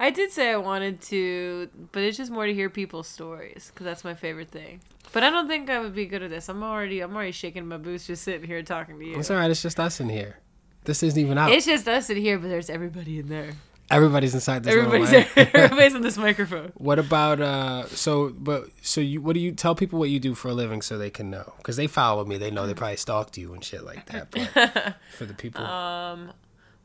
I 0.00 0.10
did 0.10 0.32
say 0.32 0.50
I 0.50 0.56
wanted 0.56 1.00
to, 1.02 1.68
but 1.92 2.02
it's 2.02 2.16
just 2.16 2.30
more 2.30 2.46
to 2.46 2.54
hear 2.54 2.70
people's 2.70 3.06
stories 3.06 3.70
because 3.72 3.84
that's 3.84 4.02
my 4.02 4.14
favorite 4.14 4.50
thing. 4.50 4.80
But 5.12 5.22
I 5.24 5.30
don't 5.30 5.46
think 5.46 5.68
I 5.68 5.78
would 5.78 5.94
be 5.94 6.06
good 6.06 6.22
at 6.22 6.30
this. 6.30 6.48
I'm 6.48 6.62
already, 6.62 7.00
I'm 7.00 7.14
already 7.14 7.32
shaking 7.32 7.66
my 7.66 7.76
boots 7.76 8.06
just 8.06 8.22
sitting 8.22 8.46
here 8.46 8.62
talking 8.62 8.98
to 8.98 9.04
you. 9.04 9.18
It's 9.18 9.30
all 9.30 9.36
right. 9.36 9.50
It's 9.50 9.60
just 9.62 9.78
us 9.78 10.00
in 10.00 10.08
here. 10.08 10.38
This 10.84 11.02
isn't 11.02 11.20
even 11.20 11.36
out. 11.36 11.50
It's 11.52 11.66
just 11.66 11.86
us 11.86 12.08
in 12.08 12.16
here, 12.16 12.38
but 12.38 12.48
there's 12.48 12.70
everybody 12.70 13.18
in 13.18 13.28
there. 13.28 13.50
Everybody's 13.90 14.34
inside 14.34 14.62
this. 14.62 14.74
Everybody's 14.74 15.12
everybody's 15.36 15.94
on 15.96 16.02
this 16.02 16.16
microphone. 16.28 16.72
What 16.76 16.98
about 17.00 17.40
uh? 17.40 17.86
So, 17.88 18.30
but 18.30 18.68
so 18.82 19.00
you, 19.00 19.20
what 19.20 19.34
do 19.34 19.40
you 19.40 19.50
tell 19.52 19.74
people 19.74 19.98
what 19.98 20.10
you 20.10 20.20
do 20.20 20.34
for 20.34 20.48
a 20.48 20.54
living 20.54 20.80
so 20.80 20.96
they 20.96 21.10
can 21.10 21.28
know? 21.28 21.54
Because 21.58 21.76
they 21.76 21.88
follow 21.88 22.24
me, 22.24 22.38
they 22.38 22.52
know 22.52 22.66
they 22.68 22.74
probably 22.74 22.96
stalked 22.96 23.36
you 23.36 23.52
and 23.52 23.62
shit 23.64 23.84
like 23.84 24.06
that. 24.06 24.30
But 24.30 24.96
for 25.18 25.26
the 25.26 25.34
people, 25.34 25.64
Um, 25.64 26.32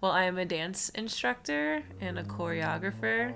well, 0.06 0.14
I 0.14 0.26
am 0.26 0.38
a 0.38 0.46
dance 0.46 0.90
instructor 0.90 1.82
and 2.00 2.20
a 2.20 2.24
choreographer. 2.24 3.34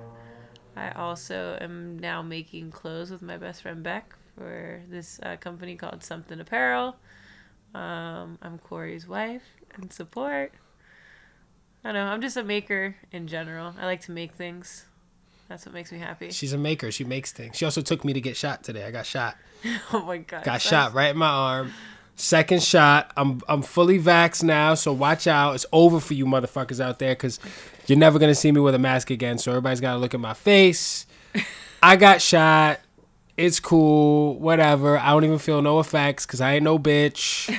I 0.75 0.91
also 0.91 1.57
am 1.59 1.97
now 1.97 2.21
making 2.21 2.69
clothes 2.69 3.09
with 3.09 3.23
my 3.23 3.37
best 3.37 3.63
friend 3.63 3.81
Beck 3.81 4.15
for 4.37 4.83
this 4.87 5.19
uh, 5.23 5.37
company 5.37 5.75
called 5.75 6.03
Something 6.03 6.39
Apparel. 6.39 6.95
Um, 7.73 8.37
I'm 8.43 8.59
Corey's 8.59 9.07
wife 9.07 9.41
and 9.73 9.91
support. 9.91 10.53
I 11.83 11.91
don't 11.91 12.05
know. 12.05 12.11
I'm 12.11 12.21
just 12.21 12.37
a 12.37 12.43
maker 12.43 12.95
in 13.11 13.25
general. 13.25 13.73
I 13.79 13.87
like 13.87 14.01
to 14.01 14.11
make 14.11 14.33
things. 14.33 14.85
That's 15.47 15.65
what 15.65 15.73
makes 15.73 15.91
me 15.91 15.97
happy. 15.97 16.29
she's 16.29 16.53
a 16.53 16.57
maker. 16.59 16.91
She 16.91 17.03
makes 17.03 17.31
things. 17.31 17.57
She 17.57 17.65
also 17.65 17.81
took 17.81 18.05
me 18.05 18.13
to 18.13 18.21
get 18.21 18.37
shot 18.37 18.63
today. 18.63 18.85
I 18.85 18.91
got 18.91 19.07
shot. 19.07 19.37
oh 19.91 20.03
my 20.03 20.17
god. 20.17 20.43
Got 20.43 20.45
that's- 20.45 20.61
shot 20.61 20.93
right 20.93 21.09
in 21.09 21.17
my 21.17 21.29
arm. 21.29 21.73
Second 22.19 22.61
shot. 22.61 23.13
I'm 23.15 23.39
I'm 23.47 23.61
fully 23.61 23.97
vaxxed 23.97 24.43
now, 24.43 24.73
so 24.73 24.91
watch 24.91 25.25
out. 25.25 25.55
It's 25.55 25.65
over 25.71 26.01
for 26.01 26.13
you 26.13 26.25
motherfuckers 26.25 26.81
out 26.81 26.99
there 26.99 27.13
because 27.13 27.39
you're 27.87 27.97
never 27.97 28.19
gonna 28.19 28.35
see 28.35 28.51
me 28.51 28.59
with 28.59 28.75
a 28.75 28.79
mask 28.79 29.09
again. 29.09 29.37
So 29.37 29.51
everybody's 29.51 29.79
gotta 29.79 29.99
look 29.99 30.13
at 30.13 30.19
my 30.19 30.33
face. 30.33 31.05
I 31.81 31.95
got 31.95 32.21
shot. 32.21 32.81
It's 33.37 33.61
cool. 33.61 34.37
Whatever. 34.37 34.97
I 34.97 35.11
don't 35.11 35.23
even 35.23 35.39
feel 35.39 35.61
no 35.61 35.79
effects 35.79 36.25
because 36.25 36.41
I 36.41 36.55
ain't 36.55 36.63
no 36.65 36.77
bitch. 36.77 37.57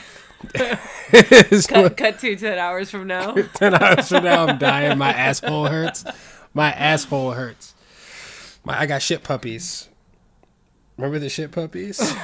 Cut, 0.53 1.97
cut 1.97 2.19
to 2.19 2.37
10 2.37 2.59
hours 2.59 2.91
from 2.91 3.07
now. 3.07 3.33
Ten 3.55 3.75
hours 3.75 4.09
from 4.09 4.25
now, 4.25 4.47
I'm 4.47 4.59
dying. 4.59 4.99
My 4.99 5.11
asshole 5.11 5.69
hurts. 5.69 6.05
My 6.53 6.71
asshole 6.73 7.31
hurts. 7.33 7.75
My 8.63 8.79
I 8.79 8.85
got 8.85 9.01
shit 9.01 9.23
puppies. 9.23 9.89
Remember 10.99 11.19
the 11.19 11.31
shit 11.31 11.51
puppies? 11.51 12.15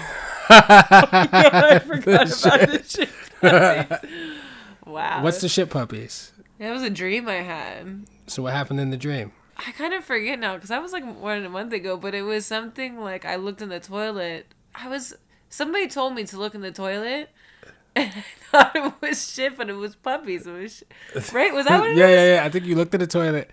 Oh 0.48 0.64
I 0.68 1.78
forgot 1.86 2.46
about 2.46 2.68
this 2.68 2.90
shit. 2.90 3.08
wow. 4.86 5.22
What's 5.22 5.40
the 5.40 5.48
shit 5.48 5.70
puppies? 5.70 6.32
That 6.58 6.70
was 6.70 6.82
a 6.82 6.90
dream 6.90 7.28
I 7.28 7.42
had. 7.42 8.06
So 8.26 8.42
what 8.42 8.52
happened 8.52 8.80
in 8.80 8.90
the 8.90 8.96
dream? 8.96 9.32
I 9.56 9.72
kind 9.72 9.94
of 9.94 10.04
forget 10.04 10.38
now 10.38 10.54
because 10.54 10.70
I 10.70 10.78
was 10.78 10.92
like 10.92 11.04
more 11.04 11.34
than 11.34 11.46
a 11.46 11.50
month 11.50 11.72
ago, 11.72 11.96
but 11.96 12.14
it 12.14 12.22
was 12.22 12.46
something 12.46 13.00
like 13.00 13.24
I 13.24 13.36
looked 13.36 13.62
in 13.62 13.68
the 13.68 13.80
toilet. 13.80 14.46
I 14.74 14.88
was 14.88 15.14
somebody 15.48 15.88
told 15.88 16.14
me 16.14 16.24
to 16.24 16.38
look 16.38 16.54
in 16.54 16.60
the 16.60 16.72
toilet, 16.72 17.30
and 17.96 18.12
I 18.12 18.24
thought 18.50 18.76
it 18.76 18.92
was 19.00 19.32
shit, 19.32 19.56
but 19.56 19.70
it 19.70 19.74
was 19.74 19.96
puppies. 19.96 20.46
It 20.46 20.52
was 20.52 20.84
sh- 21.16 21.32
right. 21.32 21.52
Was 21.52 21.66
that 21.66 21.80
what 21.80 21.90
it 21.90 21.96
yeah, 21.96 22.06
is? 22.06 22.10
yeah, 22.10 22.34
yeah. 22.36 22.44
I 22.44 22.50
think 22.50 22.66
you 22.66 22.76
looked 22.76 22.94
at 22.94 23.00
the 23.00 23.06
toilet, 23.06 23.50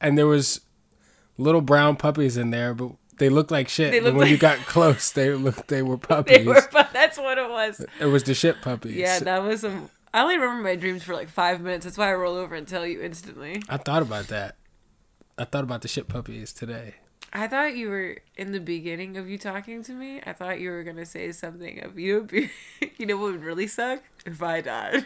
and 0.00 0.18
there 0.18 0.26
was 0.26 0.60
little 1.38 1.62
brown 1.62 1.96
puppies 1.96 2.36
in 2.36 2.50
there, 2.50 2.74
but 2.74 2.92
they 3.18 3.28
looked 3.28 3.50
like 3.50 3.68
shit. 3.68 3.90
They 3.92 4.00
But 4.00 4.06
looked 4.06 4.16
when 4.18 4.28
you 4.28 4.36
got 4.38 4.58
close, 4.58 5.10
they 5.12 5.30
looked 5.32 5.68
they 5.74 5.82
were 5.82 5.98
puppies. 5.98 6.38
They 6.38 6.44
were. 6.44 6.62
pu- 6.62 6.82
That's 6.92 7.18
what 7.18 7.38
it 7.38 7.48
was. 7.48 7.84
It 8.00 8.06
was 8.06 8.22
the 8.24 8.34
shit 8.34 8.60
puppies. 8.62 8.94
Yeah, 8.96 9.18
that 9.20 9.42
was 9.42 9.60
some. 9.62 9.90
I 10.14 10.22
only 10.22 10.38
remember 10.38 10.62
my 10.62 10.74
dreams 10.76 11.02
for 11.02 11.14
like 11.14 11.28
five 11.28 11.60
minutes. 11.60 11.84
That's 11.84 11.98
why 11.98 12.08
I 12.10 12.14
roll 12.14 12.36
over 12.36 12.54
and 12.54 12.66
tell 12.66 12.86
you 12.86 13.02
instantly. 13.02 13.62
I 13.68 13.76
thought 13.76 14.02
about 14.02 14.28
that. 14.28 14.56
I 15.36 15.44
thought 15.44 15.64
about 15.64 15.82
the 15.82 15.88
shit 15.88 16.08
puppies 16.08 16.52
today. 16.52 16.94
I 17.30 17.46
thought 17.46 17.76
you 17.76 17.90
were 17.90 18.16
in 18.38 18.52
the 18.52 18.58
beginning 18.60 19.18
of 19.18 19.28
you 19.28 19.36
talking 19.36 19.82
to 19.82 19.92
me. 19.92 20.22
I 20.24 20.32
thought 20.32 20.60
you 20.60 20.70
were 20.70 20.82
gonna 20.82 21.04
say 21.04 21.30
something 21.32 21.84
of 21.84 21.98
you. 21.98 22.26
know, 22.32 22.88
You 22.98 23.04
know 23.06 23.16
what 23.18 23.32
would 23.32 23.44
really 23.44 23.66
suck 23.66 24.02
if 24.24 24.42
I 24.42 24.62
died. 24.62 25.04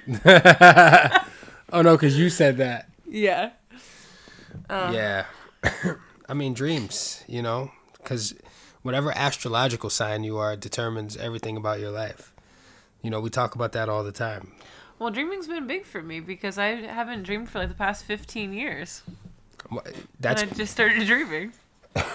oh 1.72 1.82
no, 1.82 1.96
because 1.96 2.16
you 2.18 2.30
said 2.30 2.58
that. 2.58 2.88
yeah. 3.08 3.50
Yeah. 4.70 5.24
I 6.28 6.34
mean, 6.34 6.54
dreams, 6.54 7.24
you 7.26 7.42
know, 7.42 7.72
because 8.02 8.34
whatever 8.82 9.12
astrological 9.16 9.90
sign 9.90 10.24
you 10.24 10.38
are 10.38 10.56
determines 10.56 11.16
everything 11.16 11.56
about 11.56 11.80
your 11.80 11.90
life. 11.90 12.32
You 13.02 13.10
know, 13.10 13.20
we 13.20 13.30
talk 13.30 13.54
about 13.54 13.72
that 13.72 13.88
all 13.88 14.04
the 14.04 14.12
time. 14.12 14.52
Well, 14.98 15.10
dreaming's 15.10 15.48
been 15.48 15.66
big 15.66 15.84
for 15.84 16.02
me 16.02 16.20
because 16.20 16.58
I 16.58 16.68
haven't 16.76 17.24
dreamed 17.24 17.50
for 17.50 17.58
like 17.58 17.68
the 17.68 17.74
past 17.74 18.04
fifteen 18.04 18.52
years. 18.52 19.02
That's 20.20 20.42
and 20.42 20.52
I 20.52 20.54
just 20.54 20.72
started 20.72 21.06
dreaming. 21.06 21.52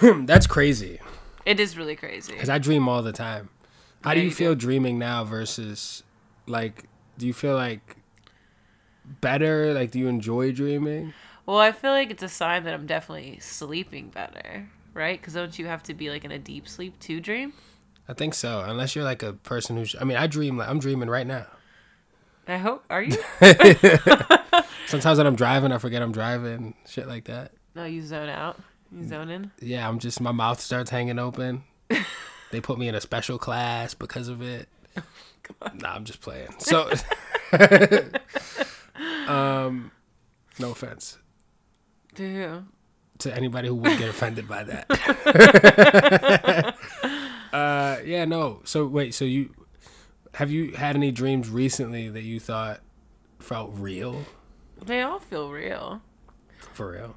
that's 0.25 0.47
crazy 0.47 0.99
It 1.45 1.59
is 1.59 1.77
really 1.77 1.95
crazy. 1.95 2.33
because 2.33 2.49
I 2.49 2.57
dream 2.57 2.87
all 2.89 3.01
the 3.03 3.11
time. 3.11 3.49
How 4.03 4.13
do 4.13 4.19
you 4.19 4.27
you 4.27 4.31
feel 4.31 4.53
do. 4.55 4.61
dreaming 4.61 4.97
now 4.99 5.23
versus 5.23 6.03
like? 6.47 6.85
Do 7.17 7.25
you 7.27 7.33
feel 7.33 7.55
like 7.55 7.97
better? 9.21 9.73
Like, 9.73 9.91
do 9.91 9.99
you 9.99 10.07
enjoy 10.07 10.51
dreaming? 10.51 11.13
Well, 11.45 11.57
I 11.59 11.71
feel 11.71 11.91
like 11.91 12.11
it's 12.11 12.23
a 12.23 12.29
sign 12.29 12.63
that 12.65 12.73
I'm 12.73 12.85
definitely 12.85 13.39
sleeping 13.39 14.09
better, 14.09 14.69
right? 14.97 15.19
Because 15.19 15.35
don't 15.35 15.57
you 15.57 15.67
have 15.67 15.83
to 15.83 15.93
be 15.93 16.09
like 16.09 16.25
in 16.25 16.31
a 16.31 16.39
deep 16.39 16.67
sleep 16.67 16.99
to 17.01 17.21
dream? 17.21 17.53
I 18.09 18.13
think 18.13 18.33
so. 18.33 18.61
Unless 18.61 18.95
you're 18.95 19.05
like 19.05 19.23
a 19.23 19.33
person 19.33 19.77
who's. 19.77 19.95
I 19.99 20.03
mean, 20.03 20.17
I 20.17 20.27
dream. 20.27 20.57
Like, 20.57 20.67
I'm 20.67 20.79
dreaming 20.79 21.09
right 21.09 21.27
now. 21.27 21.45
I 22.47 22.57
hope. 22.57 22.83
Are 22.89 23.03
you? 23.03 23.17
Sometimes 24.87 25.17
when 25.17 25.27
I'm 25.27 25.35
driving, 25.35 25.71
I 25.71 25.77
forget 25.77 26.01
I'm 26.01 26.11
driving. 26.11 26.73
Shit 26.87 27.07
like 27.07 27.25
that. 27.25 27.51
no, 27.75 27.85
you 27.85 28.01
zone 28.01 28.29
out. 28.29 28.59
You 28.91 29.05
zone 29.05 29.29
in. 29.29 29.51
Yeah, 29.59 29.87
I'm 29.87 29.99
just 29.99 30.21
my 30.21 30.31
mouth 30.31 30.61
starts 30.61 30.89
hanging 30.89 31.19
open. 31.19 31.63
they 32.51 32.61
put 32.61 32.79
me 32.79 32.87
in 32.87 32.95
a 32.95 33.01
special 33.01 33.37
class 33.37 33.93
because 33.93 34.29
of 34.29 34.41
it. 34.41 34.69
Nah, 35.75 35.93
I'm 35.93 36.05
just 36.05 36.21
playing. 36.21 36.55
So, 36.59 36.89
um, 39.27 39.91
no 40.59 40.71
offense 40.71 41.17
Do 42.15 42.65
to 43.19 43.35
anybody 43.35 43.67
who 43.67 43.75
would 43.75 43.97
get 43.97 44.09
offended 44.09 44.47
by 44.47 44.63
that. 44.63 44.85
uh, 47.53 47.97
yeah, 48.05 48.25
no. 48.25 48.61
So 48.63 48.85
wait, 48.85 49.13
so 49.13 49.25
you 49.25 49.53
have 50.35 50.51
you 50.51 50.73
had 50.73 50.95
any 50.95 51.11
dreams 51.11 51.49
recently 51.49 52.09
that 52.09 52.23
you 52.23 52.39
thought 52.39 52.81
felt 53.39 53.71
real? 53.75 54.25
they 54.85 55.01
all 55.01 55.19
feel 55.19 55.51
real? 55.51 56.01
For 56.73 56.91
real? 56.91 57.15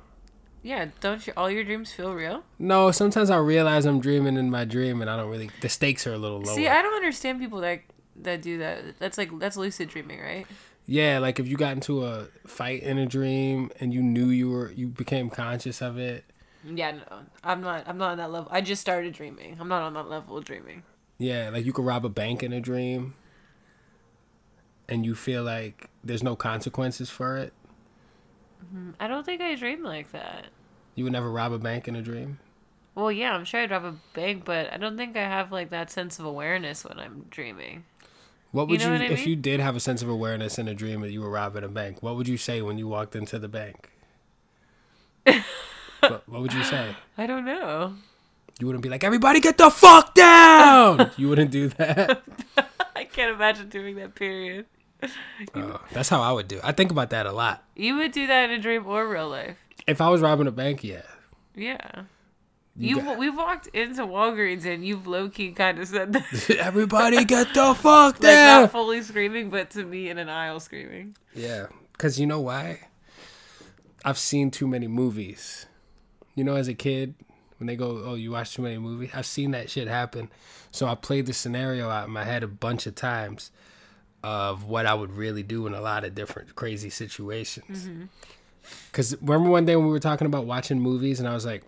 Yeah, 0.62 0.86
don't 1.00 1.26
you? 1.26 1.32
All 1.36 1.50
your 1.50 1.64
dreams 1.64 1.92
feel 1.92 2.12
real? 2.12 2.42
No, 2.58 2.90
sometimes 2.90 3.30
I 3.30 3.36
realize 3.36 3.86
I'm 3.86 4.00
dreaming 4.00 4.36
in 4.36 4.50
my 4.50 4.64
dream, 4.64 5.00
and 5.00 5.10
I 5.10 5.16
don't 5.16 5.30
really. 5.30 5.50
The 5.62 5.68
stakes 5.68 6.06
are 6.06 6.12
a 6.12 6.18
little 6.18 6.40
lower. 6.40 6.54
See, 6.54 6.68
I 6.68 6.82
don't 6.82 6.94
understand 6.94 7.40
people 7.40 7.60
that 7.60 7.80
that 8.16 8.42
do 8.42 8.58
that. 8.58 8.98
That's 8.98 9.16
like 9.16 9.38
that's 9.38 9.56
lucid 9.56 9.88
dreaming, 9.88 10.20
right? 10.20 10.46
Yeah, 10.90 11.20
like 11.20 11.38
if 11.38 11.46
you 11.46 11.56
got 11.56 11.74
into 11.74 12.04
a 12.04 12.26
fight 12.48 12.82
in 12.82 12.98
a 12.98 13.06
dream 13.06 13.70
and 13.78 13.94
you 13.94 14.02
knew 14.02 14.26
you 14.26 14.50
were 14.50 14.72
you 14.72 14.88
became 14.88 15.30
conscious 15.30 15.80
of 15.80 15.98
it. 15.98 16.24
Yeah, 16.64 16.90
no, 16.90 17.20
I'm 17.44 17.60
not. 17.60 17.84
I'm 17.86 17.96
not 17.96 18.10
on 18.10 18.18
that 18.18 18.32
level. 18.32 18.48
I 18.50 18.60
just 18.60 18.80
started 18.80 19.14
dreaming. 19.14 19.56
I'm 19.60 19.68
not 19.68 19.82
on 19.82 19.94
that 19.94 20.08
level 20.08 20.36
of 20.36 20.44
dreaming. 20.44 20.82
Yeah, 21.16 21.50
like 21.50 21.64
you 21.64 21.72
could 21.72 21.84
rob 21.84 22.04
a 22.04 22.08
bank 22.08 22.42
in 22.42 22.52
a 22.52 22.58
dream 22.60 23.14
and 24.88 25.06
you 25.06 25.14
feel 25.14 25.44
like 25.44 25.88
there's 26.02 26.24
no 26.24 26.34
consequences 26.34 27.08
for 27.08 27.36
it. 27.36 27.52
Mm-hmm. 28.64 28.90
I 28.98 29.06
don't 29.06 29.24
think 29.24 29.40
I 29.40 29.54
dream 29.54 29.84
like 29.84 30.10
that. 30.10 30.46
You 30.96 31.04
would 31.04 31.12
never 31.12 31.30
rob 31.30 31.52
a 31.52 31.58
bank 31.60 31.86
in 31.86 31.94
a 31.94 32.02
dream. 32.02 32.40
Well, 32.96 33.12
yeah, 33.12 33.32
I'm 33.32 33.44
sure 33.44 33.60
I'd 33.60 33.70
rob 33.70 33.84
a 33.84 33.94
bank, 34.12 34.44
but 34.44 34.72
I 34.72 34.76
don't 34.76 34.96
think 34.96 35.16
I 35.16 35.20
have 35.20 35.52
like 35.52 35.70
that 35.70 35.88
sense 35.88 36.18
of 36.18 36.24
awareness 36.24 36.84
when 36.84 36.98
I'm 36.98 37.26
dreaming. 37.30 37.84
What 38.52 38.68
would 38.68 38.80
you, 38.80 38.88
know 38.88 38.94
what 38.94 39.02
I 39.02 39.04
if 39.06 39.20
mean? 39.20 39.28
you 39.28 39.36
did 39.36 39.60
have 39.60 39.76
a 39.76 39.80
sense 39.80 40.02
of 40.02 40.08
awareness 40.08 40.58
in 40.58 40.66
a 40.66 40.74
dream 40.74 41.02
that 41.02 41.12
you 41.12 41.20
were 41.20 41.30
robbing 41.30 41.62
a 41.62 41.68
bank? 41.68 42.02
What 42.02 42.16
would 42.16 42.26
you 42.26 42.36
say 42.36 42.62
when 42.62 42.78
you 42.78 42.88
walked 42.88 43.14
into 43.14 43.38
the 43.38 43.48
bank? 43.48 43.90
what, 45.24 46.28
what 46.28 46.42
would 46.42 46.52
you 46.52 46.64
say? 46.64 46.96
I 47.16 47.26
don't 47.26 47.44
know. 47.44 47.94
You 48.58 48.66
wouldn't 48.66 48.82
be 48.82 48.88
like, 48.88 49.04
"Everybody 49.04 49.40
get 49.40 49.56
the 49.56 49.70
fuck 49.70 50.14
down." 50.14 51.10
you 51.16 51.28
wouldn't 51.28 51.50
do 51.50 51.68
that. 51.68 52.22
I 52.96 53.04
can't 53.04 53.34
imagine 53.34 53.68
doing 53.68 53.96
that. 53.96 54.14
Period. 54.14 54.66
Oh, 55.54 55.80
that's 55.92 56.08
how 56.10 56.20
I 56.20 56.32
would 56.32 56.46
do. 56.48 56.60
I 56.62 56.72
think 56.72 56.90
about 56.90 57.10
that 57.10 57.24
a 57.24 57.32
lot. 57.32 57.64
You 57.74 57.96
would 57.96 58.12
do 58.12 58.26
that 58.26 58.50
in 58.50 58.58
a 58.58 58.58
dream 58.58 58.86
or 58.86 59.08
real 59.08 59.30
life. 59.30 59.56
If 59.86 60.00
I 60.00 60.10
was 60.10 60.20
robbing 60.20 60.46
a 60.46 60.50
bank, 60.50 60.84
yeah. 60.84 61.02
Yeah. 61.54 62.02
You 62.76 62.96
got- 63.02 63.18
we've 63.18 63.36
walked 63.36 63.66
into 63.68 64.02
Walgreens 64.06 64.64
and 64.64 64.84
you've 64.86 65.06
low 65.06 65.28
key 65.28 65.52
kind 65.52 65.78
of 65.78 65.88
said 65.88 66.12
that, 66.12 66.50
Everybody 66.58 67.24
get 67.26 67.52
the 67.52 67.74
fuck 67.74 68.14
like 68.14 68.20
down. 68.22 68.62
not 68.62 68.72
fully 68.72 69.02
screaming, 69.02 69.50
but 69.50 69.70
to 69.70 69.84
me 69.84 70.08
in 70.08 70.18
an 70.18 70.28
aisle 70.28 70.60
screaming. 70.60 71.16
Yeah, 71.34 71.66
because 71.92 72.18
you 72.18 72.26
know 72.26 72.40
why? 72.40 72.88
I've 74.04 74.18
seen 74.18 74.50
too 74.50 74.66
many 74.66 74.86
movies. 74.86 75.66
You 76.34 76.44
know, 76.44 76.54
as 76.56 76.68
a 76.68 76.74
kid, 76.74 77.14
when 77.58 77.66
they 77.66 77.76
go, 77.76 78.02
"Oh, 78.04 78.14
you 78.14 78.30
watch 78.30 78.54
too 78.54 78.62
many 78.62 78.78
movies," 78.78 79.10
I've 79.12 79.26
seen 79.26 79.50
that 79.50 79.68
shit 79.68 79.88
happen. 79.88 80.30
So 80.70 80.86
I 80.86 80.94
played 80.94 81.26
the 81.26 81.34
scenario 81.34 81.90
out 81.90 82.06
in 82.06 82.12
my 82.12 82.24
head 82.24 82.42
a 82.42 82.48
bunch 82.48 82.86
of 82.86 82.94
times 82.94 83.50
of 84.22 84.64
what 84.64 84.86
I 84.86 84.94
would 84.94 85.12
really 85.12 85.42
do 85.42 85.66
in 85.66 85.74
a 85.74 85.80
lot 85.82 86.04
of 86.04 86.14
different 86.14 86.54
crazy 86.54 86.88
situations. 86.88 87.88
Mm-hmm. 87.88 88.04
Because 88.90 89.16
remember 89.20 89.50
one 89.50 89.66
day 89.66 89.76
when 89.76 89.86
we 89.86 89.90
were 89.92 89.98
talking 90.00 90.26
about 90.26 90.46
watching 90.46 90.80
movies, 90.80 91.18
and 91.20 91.28
I 91.28 91.34
was 91.34 91.44
like, 91.44 91.64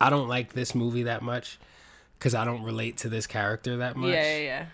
I 0.00 0.10
don't 0.10 0.28
like 0.28 0.52
this 0.52 0.74
movie 0.74 1.04
that 1.04 1.22
much 1.22 1.58
because 2.18 2.34
I 2.34 2.44
don't 2.44 2.62
relate 2.62 2.98
to 2.98 3.08
this 3.08 3.26
character 3.26 3.78
that 3.78 3.96
much. 3.96 4.10
Yeah, 4.10 4.36
yeah, 4.36 4.42
yeah. 4.42 4.66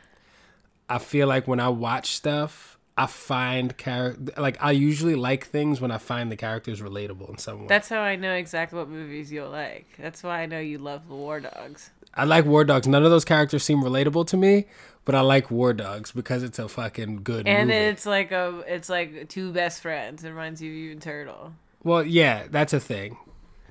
I 0.89 0.99
feel 0.99 1.29
like 1.29 1.47
when 1.47 1.61
I 1.61 1.69
watch 1.69 2.13
stuff, 2.13 2.79
I 2.97 3.07
find 3.07 3.77
character 3.77 4.33
like 4.41 4.63
I 4.63 4.73
usually 4.73 5.15
like 5.15 5.47
things 5.47 5.81
when 5.81 5.91
I 5.91 5.99
find 5.99 6.31
the 6.31 6.37
characters 6.37 6.81
relatable 6.81 7.31
in 7.31 7.39
some 7.39 7.63
way. 7.63 7.67
That's 7.67 7.89
how 7.89 8.01
I 8.01 8.17
know 8.17 8.35
exactly 8.35 8.79
what 8.79 8.89
movies 8.89 9.33
you'll 9.33 9.51
like. 9.51 9.87
That's 9.99 10.23
why 10.23 10.43
I 10.43 10.47
know 10.47 10.61
you 10.61 10.79
love 10.79 11.09
the 11.09 11.15
War 11.15 11.41
Dogs. 11.41 11.91
I 12.15 12.25
like 12.25 12.45
War 12.45 12.65
Dogs. 12.65 12.87
None 12.87 13.05
of 13.05 13.11
those 13.11 13.25
characters 13.25 13.63
seem 13.63 13.83
relatable 13.83 14.27
to 14.29 14.37
me, 14.37 14.67
but 15.07 15.15
I 15.15 15.21
like 15.21 15.51
War 15.51 15.73
Dogs 15.73 16.13
because 16.13 16.43
it's 16.43 16.59
a 16.59 16.69
fucking 16.69 17.23
good 17.23 17.47
movie. 17.47 17.57
And 17.57 17.69
movie. 17.69 17.81
it's 17.81 18.05
like 18.05 18.33
a, 18.33 18.63
it's 18.67 18.91
like 18.91 19.29
two 19.31 19.53
best 19.53 19.81
friends. 19.81 20.23
It 20.23 20.29
reminds 20.29 20.61
you 20.61 20.71
of 20.71 20.77
you 20.77 20.93
and 20.93 21.01
Turtle. 21.01 21.55
well, 21.83 22.05
yeah, 22.05 22.45
that's 22.51 22.75
a 22.75 22.81
thing. 22.81 23.17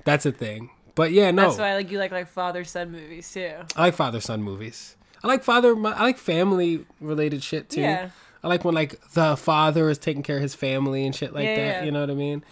That's 0.04 0.26
a 0.26 0.32
thing. 0.32 0.70
But 0.94 1.12
yeah, 1.12 1.30
no, 1.30 1.42
That's 1.46 1.58
why 1.58 1.74
like 1.74 1.90
you 1.90 1.98
like 1.98 2.12
like 2.12 2.28
father 2.28 2.64
son 2.64 2.90
movies 2.92 3.32
too. 3.32 3.52
I 3.76 3.80
like 3.82 3.94
father 3.94 4.20
son 4.20 4.42
movies. 4.42 4.96
I 5.24 5.28
like 5.28 5.42
father. 5.44 5.74
I 5.86 6.02
like 6.02 6.18
family 6.18 6.84
related 7.00 7.42
shit 7.42 7.70
too. 7.70 7.80
Yeah. 7.80 8.10
I 8.44 8.48
like 8.48 8.64
when 8.64 8.74
like 8.74 9.00
the 9.12 9.36
father 9.36 9.88
is 9.88 9.98
taking 9.98 10.22
care 10.22 10.36
of 10.36 10.42
his 10.42 10.54
family 10.54 11.06
and 11.06 11.14
shit 11.14 11.32
like 11.32 11.44
Yeah, 11.44 11.54
that. 11.56 11.62
yeah. 11.62 11.82
You 11.84 11.92
know 11.92 12.00
what 12.00 12.10
I 12.10 12.14
mean? 12.14 12.44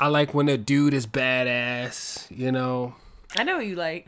I 0.00 0.06
like 0.08 0.32
when 0.32 0.48
a 0.48 0.56
dude 0.56 0.94
is 0.94 1.06
badass. 1.06 2.26
You 2.36 2.52
know. 2.52 2.94
I 3.36 3.42
know 3.44 3.56
what 3.56 3.66
you 3.66 3.74
like. 3.76 4.06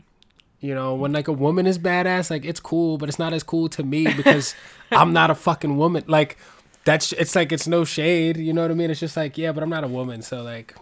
You 0.61 0.75
know, 0.75 0.93
when 0.95 1.13
like 1.13 1.27
a 1.29 1.33
woman 1.33 1.65
is 1.67 1.79
badass, 1.79 2.29
like 2.29 2.43
it's 2.43 2.59
cool, 2.59 2.97
but 2.97 3.07
it's 3.07 3.19
not 3.19 3.31
as 3.33 3.43
cool 3.43 3.69
to 3.69 3.83
me 3.83 4.11
because 4.13 4.55
I'm 4.91 5.13
not 5.13 5.29
a 5.29 5.35
fucking 5.35 5.77
woman. 5.77 6.03
Like 6.07 6.37
that's 6.85 7.13
it's 7.13 7.35
like 7.35 7.51
it's 7.51 7.67
no 7.67 7.85
shade, 7.85 8.37
you 8.37 8.51
know 8.51 8.63
what 8.63 8.71
I 8.71 8.73
mean? 8.73 8.89
It's 8.91 8.99
just 8.99 9.15
like, 9.15 9.37
yeah, 9.37 9.51
but 9.53 9.63
I'm 9.63 9.69
not 9.69 9.83
a 9.85 9.87
woman, 9.87 10.21
so 10.21 10.41
like 10.41 10.75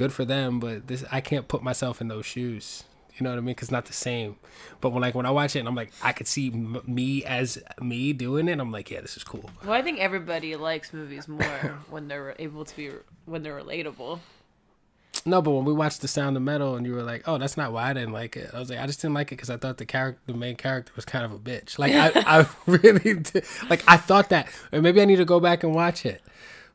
good 0.00 0.12
for 0.14 0.24
them, 0.24 0.60
but 0.60 0.86
this 0.86 1.04
I 1.12 1.20
can't 1.20 1.46
put 1.46 1.62
myself 1.62 2.00
in 2.00 2.08
those 2.08 2.24
shoes. 2.24 2.84
You 3.16 3.24
know 3.24 3.30
what 3.30 3.36
I 3.38 3.42
mean? 3.42 3.54
Cuz 3.54 3.70
not 3.70 3.84
the 3.84 3.92
same. 3.92 4.36
But 4.80 4.90
when 4.92 5.02
like 5.02 5.14
when 5.14 5.26
I 5.26 5.30
watch 5.30 5.54
it 5.54 5.58
and 5.58 5.68
I'm 5.68 5.74
like 5.74 5.92
I 6.02 6.12
could 6.12 6.26
see 6.26 6.46
m- 6.48 6.80
me 6.86 7.22
as 7.24 7.62
me 7.82 8.14
doing 8.14 8.48
it, 8.48 8.58
I'm 8.58 8.72
like, 8.72 8.90
yeah, 8.90 9.02
this 9.02 9.18
is 9.18 9.24
cool. 9.24 9.50
Well, 9.62 9.74
I 9.74 9.82
think 9.82 9.98
everybody 9.98 10.56
likes 10.56 10.94
movies 10.94 11.28
more 11.28 11.78
when 11.90 12.08
they're 12.08 12.34
able 12.38 12.64
to 12.64 12.76
be 12.76 12.90
when 13.26 13.42
they're 13.42 13.60
relatable. 13.60 14.20
No, 15.26 15.42
but 15.42 15.50
when 15.50 15.66
we 15.66 15.74
watched 15.74 16.00
The 16.00 16.08
Sound 16.08 16.38
of 16.38 16.42
Metal 16.42 16.76
and 16.76 16.86
you 16.86 16.94
were 16.94 17.02
like, 17.02 17.28
"Oh, 17.28 17.36
that's 17.36 17.58
not 17.58 17.72
why 17.74 17.90
I 17.90 17.92
didn't 17.92 18.14
like 18.14 18.38
it," 18.38 18.48
I 18.54 18.58
was 18.58 18.70
like, 18.70 18.78
"I 18.78 18.86
just 18.86 19.02
didn't 19.02 19.14
like 19.20 19.28
it 19.32 19.36
because 19.36 19.50
I 19.50 19.58
thought 19.58 19.76
the 19.76 19.84
character, 19.84 20.22
the 20.24 20.32
main 20.32 20.56
character, 20.56 20.92
was 20.96 21.04
kind 21.04 21.26
of 21.26 21.32
a 21.32 21.38
bitch." 21.38 21.78
Like 21.78 21.92
I, 21.92 22.06
I 22.40 22.46
really 22.66 23.14
did. 23.20 23.44
Like 23.68 23.82
I 23.86 23.98
thought 23.98 24.30
that, 24.30 24.48
or 24.72 24.80
maybe 24.80 25.02
I 25.02 25.04
need 25.04 25.16
to 25.16 25.26
go 25.26 25.38
back 25.38 25.62
and 25.62 25.74
watch 25.74 26.06
it. 26.06 26.22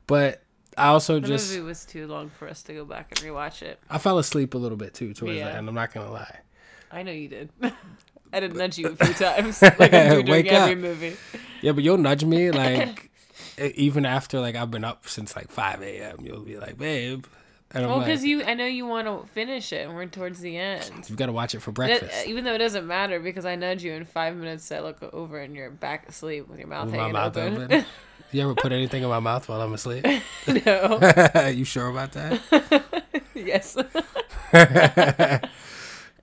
But 0.05 0.43
I 0.77 0.87
also 0.87 1.19
The 1.19 1.27
just 1.27 1.51
movie 1.51 1.61
was 1.65 1.85
too 1.85 2.07
long 2.07 2.29
for 2.29 2.47
us 2.47 2.61
to 2.63 2.73
go 2.73 2.83
back 2.85 3.07
and 3.11 3.19
rewatch 3.19 3.61
it. 3.61 3.79
I 3.89 3.97
fell 3.97 4.17
asleep 4.19 4.53
a 4.53 4.57
little 4.57 4.77
bit 4.77 4.93
too 4.93 5.13
towards 5.13 5.37
Yeah. 5.37 5.45
the 5.45 5.55
end. 5.57 5.67
I'm 5.69 5.75
not 5.75 5.93
gonna 5.93 6.11
lie. 6.11 6.39
I 6.91 7.03
know 7.03 7.11
you 7.11 7.27
did. 7.29 7.49
I 8.33 8.39
did 8.41 8.55
nudge 8.55 8.77
you 8.77 8.87
a 8.87 8.95
few 8.95 9.13
times, 9.25 9.61
like 9.61 9.81
I 9.93 10.09
do 10.09 10.09
during 10.09 10.27
Wake 10.27 10.47
every 10.47 10.73
up. 10.73 10.77
movie. 10.79 11.15
Yeah, 11.61 11.71
but 11.71 11.83
you'll 11.83 11.97
nudge 11.97 12.25
me 12.25 12.51
like 12.51 13.09
even 13.75 14.05
after 14.05 14.39
like 14.41 14.55
I've 14.55 14.71
been 14.71 14.83
up 14.83 15.07
since 15.07 15.35
like 15.35 15.51
5 15.51 15.81
a.m. 15.81 16.17
You'll 16.21 16.41
be 16.41 16.57
like, 16.57 16.77
"Babe," 16.77 17.25
and 17.75 17.85
Well, 17.87 17.97
like, 17.97 18.07
because 18.07 18.23
you, 18.23 18.43
I 18.43 18.53
know 18.55 18.65
you 18.65 18.85
want 18.87 19.07
to 19.07 19.27
finish 19.33 19.71
it, 19.73 19.85
and 19.85 19.95
we're 19.95 20.05
towards 20.07 20.39
the 20.39 20.57
end. 20.57 20.89
"You've 21.07 21.17
got 21.17 21.27
to 21.27 21.31
watch 21.31 21.53
it 21.53 21.59
for 21.61 21.71
That- 21.71 21.75
breakfast." 21.75 22.25
even 22.27 22.43
though 22.43 22.53
it 22.55 22.59
doesn't 22.59 22.87
matter, 22.87 23.19
because 23.19 23.45
I 23.45 23.55
nudge 23.55 23.83
you 23.83 23.93
in 23.93 24.05
five 24.05 24.35
minutes, 24.35 24.71
I 24.71 24.79
look 24.79 25.03
over 25.13 25.39
and 25.39 25.55
you're 25.55 25.69
back 25.69 26.07
asleep 26.09 26.47
with 26.47 26.57
your 26.57 26.67
mouth 26.67 26.85
With 26.87 26.95
my 26.95 27.11
mouth 27.11 27.37
open. 27.37 27.63
open. 27.63 27.85
You 28.31 28.41
ever 28.41 28.55
put 28.55 28.71
anything 28.73 29.03
in 29.03 29.07
my 29.07 29.19
mouth 29.19 29.47
while 29.47 29.61
I'm 29.61 29.73
asleep? 29.73 30.03
no. 30.65 30.99
you 31.55 31.63
sure 31.63 31.87
about 31.87 32.11
that? 32.13 32.83
yes. 33.33 33.77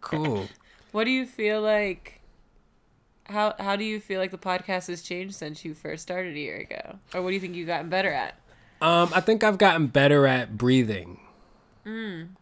Cool. 0.00 0.49
What 0.90 1.04
do 1.04 1.11
you 1.11 1.25
feel 1.26 1.62
like? 1.62 2.21
How 3.25 3.54
how 3.59 3.76
do 3.76 3.85
you 3.85 4.00
feel 4.00 4.21
like 4.21 4.30
the 4.30 4.37
podcast 4.37 4.88
has 4.88 5.00
changed 5.00 5.35
since 5.35 5.64
you 5.64 5.75
first 5.75 6.02
started 6.02 6.35
a 6.37 6.38
year 6.38 6.56
ago, 6.56 6.99
or 7.15 7.23
what 7.23 7.28
do 7.30 7.34
you 7.34 7.41
think 7.41 7.54
you've 7.54 7.69
gotten 7.69 7.88
better 7.88 8.10
at? 8.12 8.34
Um, 8.82 9.10
I 9.15 9.21
think 9.21 9.43
I've 9.45 9.58
gotten 9.58 9.86
better 9.86 10.26
at 10.26 10.58
breathing. 10.58 11.21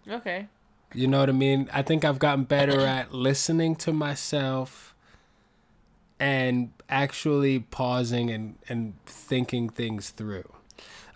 Okay. 0.09 0.48
You 0.94 1.07
know 1.07 1.20
what 1.20 1.29
I 1.29 1.33
mean? 1.33 1.68
I 1.72 1.83
think 1.83 2.05
I've 2.05 2.18
gotten 2.18 2.44
better 2.44 2.81
at 2.87 3.12
listening 3.14 3.76
to 3.76 3.92
myself 3.92 4.94
and 6.18 6.72
actually 6.88 7.61
pausing 7.61 8.31
and, 8.31 8.57
and 8.68 8.94
thinking 9.07 9.68
things 9.68 10.11
through. 10.11 10.53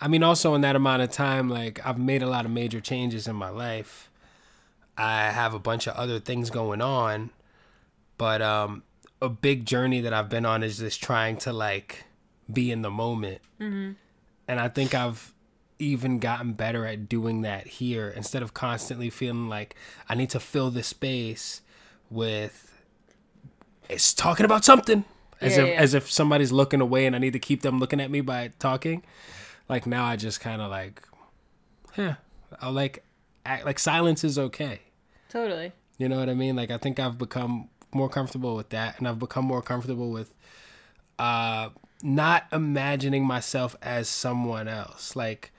I 0.00 0.08
mean, 0.08 0.22
also 0.22 0.54
in 0.54 0.60
that 0.62 0.76
amount 0.76 1.02
of 1.02 1.10
time, 1.10 1.48
like 1.48 1.84
I've 1.86 1.98
made 1.98 2.22
a 2.22 2.26
lot 2.26 2.44
of 2.44 2.50
major 2.50 2.80
changes 2.80 3.26
in 3.28 3.36
my 3.36 3.48
life. 3.50 4.10
I 4.96 5.30
have 5.30 5.54
a 5.54 5.58
bunch 5.58 5.86
of 5.86 5.94
other 5.94 6.20
things 6.20 6.50
going 6.50 6.80
on, 6.80 7.30
but 8.16 8.40
um, 8.40 8.82
a 9.20 9.28
big 9.28 9.66
journey 9.66 10.00
that 10.02 10.12
I've 10.12 10.28
been 10.28 10.46
on 10.46 10.62
is 10.62 10.78
just 10.78 11.02
trying 11.02 11.36
to 11.38 11.52
like 11.52 12.04
be 12.52 12.70
in 12.70 12.82
the 12.82 12.90
moment. 12.90 13.40
And 14.46 14.60
I 14.60 14.68
think 14.68 14.94
I've 14.94 15.33
even 15.78 16.18
gotten 16.18 16.52
better 16.52 16.86
at 16.86 17.08
doing 17.08 17.42
that 17.42 17.66
here 17.66 18.08
instead 18.08 18.42
of 18.42 18.54
constantly 18.54 19.10
feeling 19.10 19.48
like 19.48 19.74
I 20.08 20.14
need 20.14 20.30
to 20.30 20.40
fill 20.40 20.70
this 20.70 20.86
space 20.88 21.60
with 22.10 22.70
it's 23.88 24.14
talking 24.14 24.46
about 24.46 24.64
something 24.64 25.04
as 25.40 25.56
Yeah, 25.56 25.62
if 25.64 25.68
yeah. 25.68 25.80
as 25.80 25.94
if 25.94 26.10
somebody's 26.10 26.52
looking 26.52 26.80
away 26.80 27.06
and 27.06 27.14
I 27.14 27.18
need 27.18 27.32
to 27.32 27.38
keep 27.38 27.62
them 27.62 27.78
looking 27.78 28.00
at 28.00 28.10
me 28.10 28.20
by 28.20 28.52
talking. 28.58 29.02
Like 29.68 29.86
now 29.86 30.04
I 30.04 30.16
just 30.16 30.40
kind 30.40 30.62
of 30.62 30.70
like 30.70 31.02
yeah, 31.96 32.16
I 32.60 32.70
like 32.70 33.04
act 33.44 33.64
like 33.64 33.78
silence 33.78 34.24
is 34.24 34.38
okay. 34.38 34.80
Totally. 35.28 35.72
You 35.98 36.08
know 36.08 36.18
what 36.18 36.28
I 36.28 36.34
mean? 36.34 36.56
Like 36.56 36.70
I 36.70 36.78
think 36.78 36.98
I've 36.98 37.18
become 37.18 37.68
more 37.92 38.08
comfortable 38.08 38.56
with 38.56 38.70
that 38.70 38.98
and 38.98 39.06
I've 39.08 39.18
become 39.18 39.44
more 39.44 39.62
comfortable 39.62 40.10
with 40.10 40.32
uh 41.18 41.70
not 42.02 42.44
imagining 42.52 43.24
myself 43.24 43.76
as 43.82 44.08
someone 44.08 44.68
else. 44.68 45.16
Like 45.16 45.52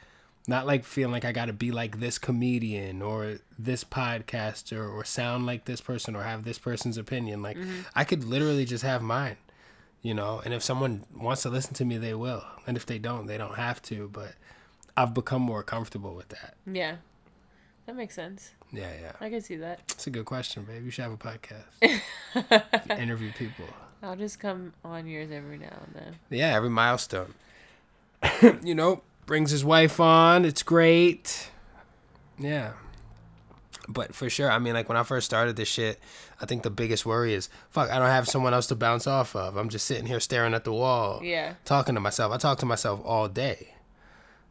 not 0.47 0.65
like 0.65 0.83
feeling 0.83 1.11
like 1.11 1.25
I 1.25 1.31
got 1.31 1.45
to 1.45 1.53
be 1.53 1.71
like 1.71 1.99
this 1.99 2.17
comedian 2.17 3.01
or 3.01 3.39
this 3.57 3.83
podcaster 3.83 4.91
or 4.91 5.03
sound 5.03 5.45
like 5.45 5.65
this 5.65 5.81
person 5.81 6.15
or 6.15 6.23
have 6.23 6.43
this 6.43 6.59
person's 6.59 6.97
opinion. 6.97 7.41
Like 7.41 7.57
mm-hmm. 7.57 7.81
I 7.95 8.03
could 8.03 8.23
literally 8.23 8.65
just 8.65 8.83
have 8.83 9.01
mine, 9.01 9.37
you 10.01 10.13
know, 10.13 10.41
and 10.43 10.53
if 10.53 10.63
someone 10.63 11.05
wants 11.15 11.43
to 11.43 11.49
listen 11.49 11.73
to 11.75 11.85
me, 11.85 11.97
they 11.97 12.13
will. 12.13 12.43
And 12.67 12.77
if 12.77 12.85
they 12.85 12.99
don't, 12.99 13.27
they 13.27 13.37
don't 13.37 13.55
have 13.55 13.81
to, 13.83 14.09
but 14.11 14.33
I've 14.97 15.13
become 15.13 15.41
more 15.41 15.63
comfortable 15.63 16.15
with 16.15 16.29
that. 16.29 16.55
Yeah. 16.65 16.97
That 17.85 17.95
makes 17.95 18.15
sense. 18.15 18.51
Yeah, 18.71 18.91
yeah. 18.99 19.11
I 19.21 19.29
can 19.29 19.41
see 19.41 19.57
that. 19.57 19.79
It's 19.91 20.07
a 20.07 20.09
good 20.09 20.25
question, 20.25 20.63
babe. 20.63 20.83
You 20.83 20.91
should 20.91 21.03
have 21.03 21.13
a 21.13 21.17
podcast. 21.17 22.89
Interview 22.99 23.31
people. 23.33 23.65
I'll 24.01 24.15
just 24.15 24.39
come 24.39 24.73
on 24.83 25.07
yours 25.07 25.31
every 25.31 25.57
now 25.57 25.81
and 25.85 25.95
then. 25.95 26.15
Yeah, 26.29 26.55
every 26.55 26.69
milestone. 26.69 27.33
you 28.63 28.75
know, 28.75 29.01
brings 29.25 29.51
his 29.51 29.63
wife 29.65 29.99
on. 29.99 30.45
It's 30.45 30.63
great. 30.63 31.49
Yeah. 32.37 32.73
But 33.87 34.15
for 34.15 34.29
sure, 34.29 34.49
I 34.51 34.57
mean, 34.59 34.73
like 34.73 34.89
when 34.89 34.97
I 34.97 35.03
first 35.03 35.25
started 35.25 35.55
this 35.55 35.67
shit, 35.67 35.99
I 36.41 36.45
think 36.45 36.63
the 36.63 36.71
biggest 36.71 37.05
worry 37.05 37.33
is, 37.33 37.49
fuck, 37.69 37.91
I 37.91 37.99
don't 37.99 38.07
have 38.07 38.27
someone 38.27 38.53
else 38.53 38.67
to 38.67 38.75
bounce 38.75 39.05
off 39.05 39.35
of. 39.35 39.57
I'm 39.57 39.69
just 39.69 39.85
sitting 39.85 40.07
here 40.07 40.19
staring 40.19 40.53
at 40.55 40.63
the 40.63 40.73
wall, 40.73 41.19
Yeah. 41.23 41.53
talking 41.65 41.93
to 41.95 42.01
myself. 42.01 42.33
I 42.33 42.37
talk 42.37 42.57
to 42.59 42.65
myself 42.65 42.99
all 43.05 43.27
day. 43.27 43.75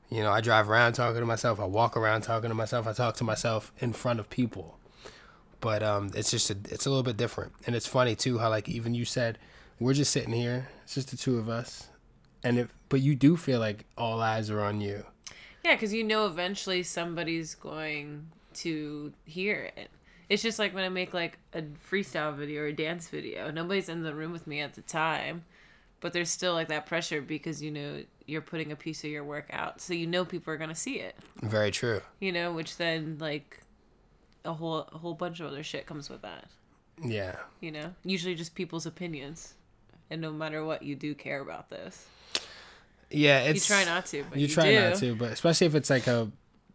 You 0.09 0.23
know, 0.23 0.31
I 0.31 0.41
drive 0.41 0.71
around 0.71 0.93
talking 0.93 1.19
to 1.21 1.27
myself. 1.27 1.59
I 1.59 1.65
walk 1.65 1.97
around 1.97 2.21
talking 2.23 2.49
to 2.49 2.55
myself. 2.55 2.87
I 2.87 2.93
talk 2.93 3.17
to 3.17 3.25
myself 3.25 3.73
in 3.81 3.93
front 3.93 4.21
of 4.21 4.31
people. 4.31 4.79
But 5.61 5.83
um, 5.83 6.11
it's 6.15 6.31
just 6.31 6.51
a, 6.51 6.57
it's 6.71 6.87
a 6.87 6.91
little 6.91 7.03
bit 7.03 7.17
different, 7.17 7.53
and 7.67 7.75
it's 7.75 7.87
funny 7.87 8.15
too 8.15 8.37
how 8.39 8.51
like 8.51 8.69
even 8.69 8.95
you 8.95 9.07
said 9.07 9.39
we're 9.81 9.95
just 9.95 10.13
sitting 10.13 10.35
here. 10.35 10.69
It's 10.85 10.95
just 10.95 11.11
the 11.11 11.17
two 11.17 11.39
of 11.39 11.49
us, 11.49 11.89
and 12.45 12.59
if 12.59 12.69
but 12.89 13.01
you 13.01 13.17
do 13.17 13.37
feel 13.37 13.59
like 13.59 13.87
all 13.99 14.21
eyes 14.21 14.51
are 14.51 14.61
on 14.61 14.81
you. 14.81 15.05
Yeah, 15.65 15.75
because 15.75 15.93
you 15.93 16.05
know 16.05 16.27
eventually 16.27 16.83
somebody's 16.83 17.55
going 17.55 18.29
to 18.55 19.13
hear 19.25 19.73
it. 19.77 19.91
It's 20.29 20.43
just 20.43 20.59
like 20.59 20.75
when 20.75 20.85
I 20.85 20.91
make 20.91 21.13
like 21.13 21.39
a 21.55 21.63
freestyle 21.91 22.37
video 22.37 22.63
or 22.63 22.67
a 22.67 22.73
dance 22.73 23.09
video. 23.09 23.51
Nobody's 23.51 23.89
in 23.89 24.03
the 24.03 24.15
room 24.15 24.31
with 24.31 24.47
me 24.47 24.61
at 24.61 24.75
the 24.75 24.83
time, 24.83 25.45
but 26.01 26.13
there's 26.13 26.31
still 26.31 26.55
like 26.55 26.69
that 26.69 26.87
pressure 26.87 27.21
because 27.21 27.63
you 27.63 27.71
know 27.71 28.03
you're 28.27 28.43
putting 28.43 28.73
a 28.73 28.77
piece 28.77 29.03
of 29.05 29.11
your 29.11 29.25
work 29.25 29.49
out, 29.53 29.81
so 29.81 29.95
you 29.95 30.07
know 30.07 30.25
people 30.25 30.53
are 30.53 30.57
gonna 30.57 30.75
see 30.75 31.01
it. 31.01 31.17
Very 31.43 31.71
true. 31.71 32.01
You 32.21 32.33
know, 32.33 32.53
which 32.53 32.77
then 32.77 33.17
like 33.19 33.61
a 34.45 34.53
whole 34.53 34.89
a 34.93 34.99
whole 34.99 35.15
bunch 35.15 35.41
of 35.41 35.47
other 35.47 35.63
shit 35.63 35.87
comes 35.87 36.09
with 36.09 36.23
that. 36.23 36.47
Yeah. 37.03 37.37
You 37.61 37.73
know, 37.73 37.95
usually 38.05 38.35
just 38.35 38.55
people's 38.55 38.87
opinions, 38.87 39.55
and 40.11 40.21
no 40.21 40.33
matter 40.33 40.65
what, 40.65 40.83
you 40.83 40.95
do 40.97 41.15
care 41.15 41.41
about 41.41 41.69
this. 41.71 42.07
Yeah, 43.11 43.41
it's 43.43 43.69
You 43.69 43.75
try 43.77 43.85
not 43.85 44.07
to, 44.07 44.25
but 44.29 44.39
you 44.39 44.47
you, 44.47 44.53
try 44.55 44.71
do. 44.73 44.81
not 44.81 44.95
to, 44.97 45.15
but 45.15 45.31
especially 45.33 45.67
if 45.69 45.75
it's 45.75 45.91
like 45.91 46.07
a 46.07 46.31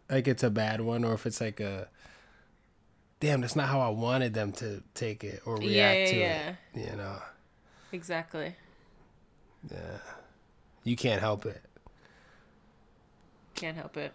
like 0.09 0.27
it's 0.27 0.43
a 0.43 0.49
bad 0.49 0.81
one 0.81 1.03
or 1.03 1.13
if 1.13 1.25
it's 1.25 1.41
like 1.41 1.59
a 1.59 1.87
damn, 3.19 3.41
that's 3.41 3.55
not 3.55 3.67
how 3.67 3.81
I 3.81 3.89
wanted 3.89 4.33
them 4.33 4.51
to 4.53 4.81
take 4.93 5.23
it 5.23 5.41
or 5.45 5.57
react 5.57 5.71
Yeah, 5.71 5.93
yeah, 5.93 6.05
to 6.11 6.17
yeah. 6.17 6.49
it. 6.75 6.91
You 6.91 6.97
know, 6.97 7.17
Exactly. 7.91 8.55
Yeah. 9.69 9.97
You 10.85 10.95
can't 10.95 11.19
help 11.19 11.45
it. 11.45 11.61
Can't 13.55 13.75
help 13.75 13.97
it. 13.97 14.13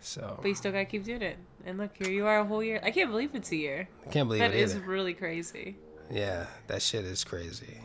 So 0.00 0.38
But 0.40 0.48
you 0.48 0.54
still 0.54 0.72
gotta 0.72 0.84
keep 0.86 1.04
doing 1.04 1.22
it. 1.22 1.36
And 1.66 1.76
look, 1.76 1.90
here 1.96 2.10
you 2.10 2.26
are 2.26 2.38
a 2.38 2.44
whole 2.44 2.62
year. 2.62 2.80
I 2.82 2.90
can't 2.90 3.10
believe 3.10 3.34
it's 3.34 3.50
a 3.52 3.56
year. 3.56 3.88
I 4.06 4.10
can't 4.10 4.28
believe 4.28 4.40
That 4.40 4.54
it 4.54 4.60
is 4.60 4.74
either. 4.76 4.86
really 4.86 5.12
crazy. 5.12 5.76
Yeah, 6.10 6.46
that 6.66 6.82
shit 6.82 7.04
is 7.04 7.24
crazy. 7.24 7.78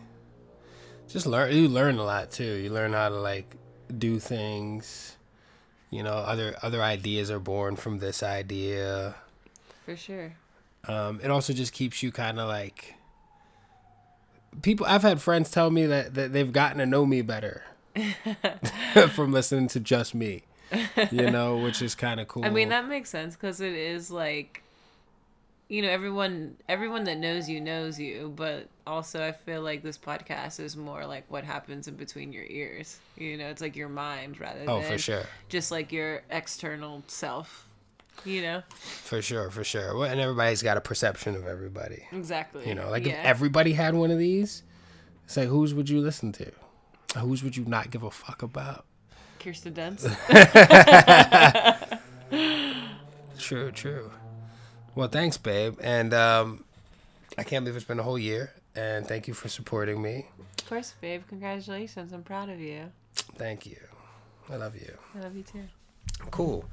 Just 1.08 1.26
learn. 1.26 1.54
You 1.54 1.68
learn 1.68 1.98
a 1.98 2.04
lot 2.04 2.32
too. 2.32 2.44
You 2.44 2.70
learn 2.70 2.94
how 2.94 3.10
to 3.10 3.16
like 3.16 3.56
do 3.96 4.20
things. 4.20 5.18
You 5.90 6.04
know, 6.04 6.14
other 6.14 6.56
other 6.62 6.82
ideas 6.82 7.30
are 7.30 7.40
born 7.40 7.76
from 7.76 8.00
this 8.00 8.24
idea. 8.24 9.16
For 9.86 9.96
sure. 9.96 10.34
Um, 10.88 11.20
it 11.24 11.30
also 11.30 11.54
just 11.54 11.74
keeps 11.74 12.02
you 12.02 12.12
kind 12.12 12.40
of 12.40 12.48
like 12.48 12.96
people. 14.62 14.86
I've 14.88 15.04
had 15.04 15.22
friends 15.22 15.52
tell 15.52 15.70
me 15.70 15.86
that, 15.86 16.14
that 16.16 16.34
they've 16.34 16.52
gotten 16.52 16.80
to 16.80 16.86
know 16.86 17.06
me 17.06 17.22
better 17.22 17.64
from 19.12 19.32
listening 19.32 19.68
to 19.70 19.80
just 19.80 20.16
me. 20.16 20.44
You 21.12 21.30
know, 21.30 21.58
which 21.58 21.82
is 21.82 21.94
kind 21.94 22.20
of 22.20 22.28
cool. 22.28 22.46
I 22.46 22.50
mean 22.50 22.70
that 22.70 22.88
makes 22.88 23.10
sense 23.10 23.36
because 23.36 23.62
it 23.62 23.74
is 23.74 24.10
like, 24.10 24.64
you 25.74 25.82
know, 25.82 25.90
everyone 25.90 26.56
everyone 26.70 27.06
that 27.06 27.18
knows 27.18 27.50
you 27.50 27.60
knows 27.60 28.00
you, 28.00 28.32
but 28.36 28.68
also 28.86 29.26
I 29.26 29.32
feel 29.32 29.64
like 29.64 29.82
this 29.82 29.98
podcast 29.98 30.60
is 30.60 30.78
more 30.78 31.08
like 31.08 31.24
what 31.30 31.44
happens 31.44 31.88
in 31.88 31.96
between 31.96 32.32
your 32.32 32.44
ears. 32.44 33.00
You 33.18 33.38
know, 33.38 33.48
it's 33.48 33.60
like 33.60 33.76
your 33.76 33.90
mind 33.90 34.40
rather 34.40 34.66
oh, 34.68 34.82
than 34.82 34.92
for 34.92 34.98
sure. 35.00 35.24
just 35.50 35.72
like 35.72 35.92
your 35.92 36.22
external 36.30 37.02
self. 37.08 37.68
You 38.24 38.44
know, 38.44 38.64
For 38.70 39.24
sure, 39.24 39.50
for 39.50 39.64
sure. 39.64 39.98
Well, 39.98 40.04
And 40.04 40.20
everybody's 40.22 40.62
got 40.62 40.78
a 40.78 40.82
perception 40.82 41.36
of 41.36 41.48
everybody. 41.48 42.04
exactly. 42.12 42.68
You 42.70 42.76
know, 42.76 42.92
like 42.92 43.08
yeah. 43.08 43.14
if 43.14 43.26
everybody 43.26 43.74
had 43.74 43.96
one 43.96 44.12
of 44.12 44.20
these, 44.20 44.62
it's 45.26 45.36
like 45.36 45.48
whose 45.48 45.74
would 45.74 45.90
you 45.90 46.02
listen 46.02 46.32
to? 46.34 46.52
Whose 47.18 47.44
would 47.44 47.58
you 47.58 47.66
not 47.66 47.90
give 47.90 48.04
a 48.04 48.12
fuck 48.12 48.44
about? 48.44 48.86
Kirsten 49.40 49.74
Dunst. 49.74 50.06
True, 53.40 53.72
true. 53.72 54.12
Well, 54.96 55.08
thanks, 55.08 55.38
babe. 55.38 55.78
And 55.82 56.14
um, 56.14 56.64
I 57.38 57.44
can't 57.44 57.66
believe 57.66 57.76
it's 57.76 57.86
been 57.86 58.00
a 58.00 58.04
whole 58.04 58.20
year. 58.20 58.54
And 58.76 59.08
thank 59.08 59.28
you 59.28 59.34
for 59.34 59.50
supporting 59.50 60.02
me. 60.02 60.28
of 60.60 60.68
course, 60.68 60.94
babe. 61.02 61.24
Congratulations. 61.28 62.12
I'm 62.14 62.24
proud 62.24 62.50
of 62.50 62.60
you. 62.60 62.92
Thank 63.36 63.66
you. 63.66 63.78
I 64.50 64.56
love 64.56 64.76
you. 64.76 64.98
I 65.16 65.20
love 65.20 65.36
you 65.36 65.44
too. 65.44 65.64
Cool. 66.32 66.66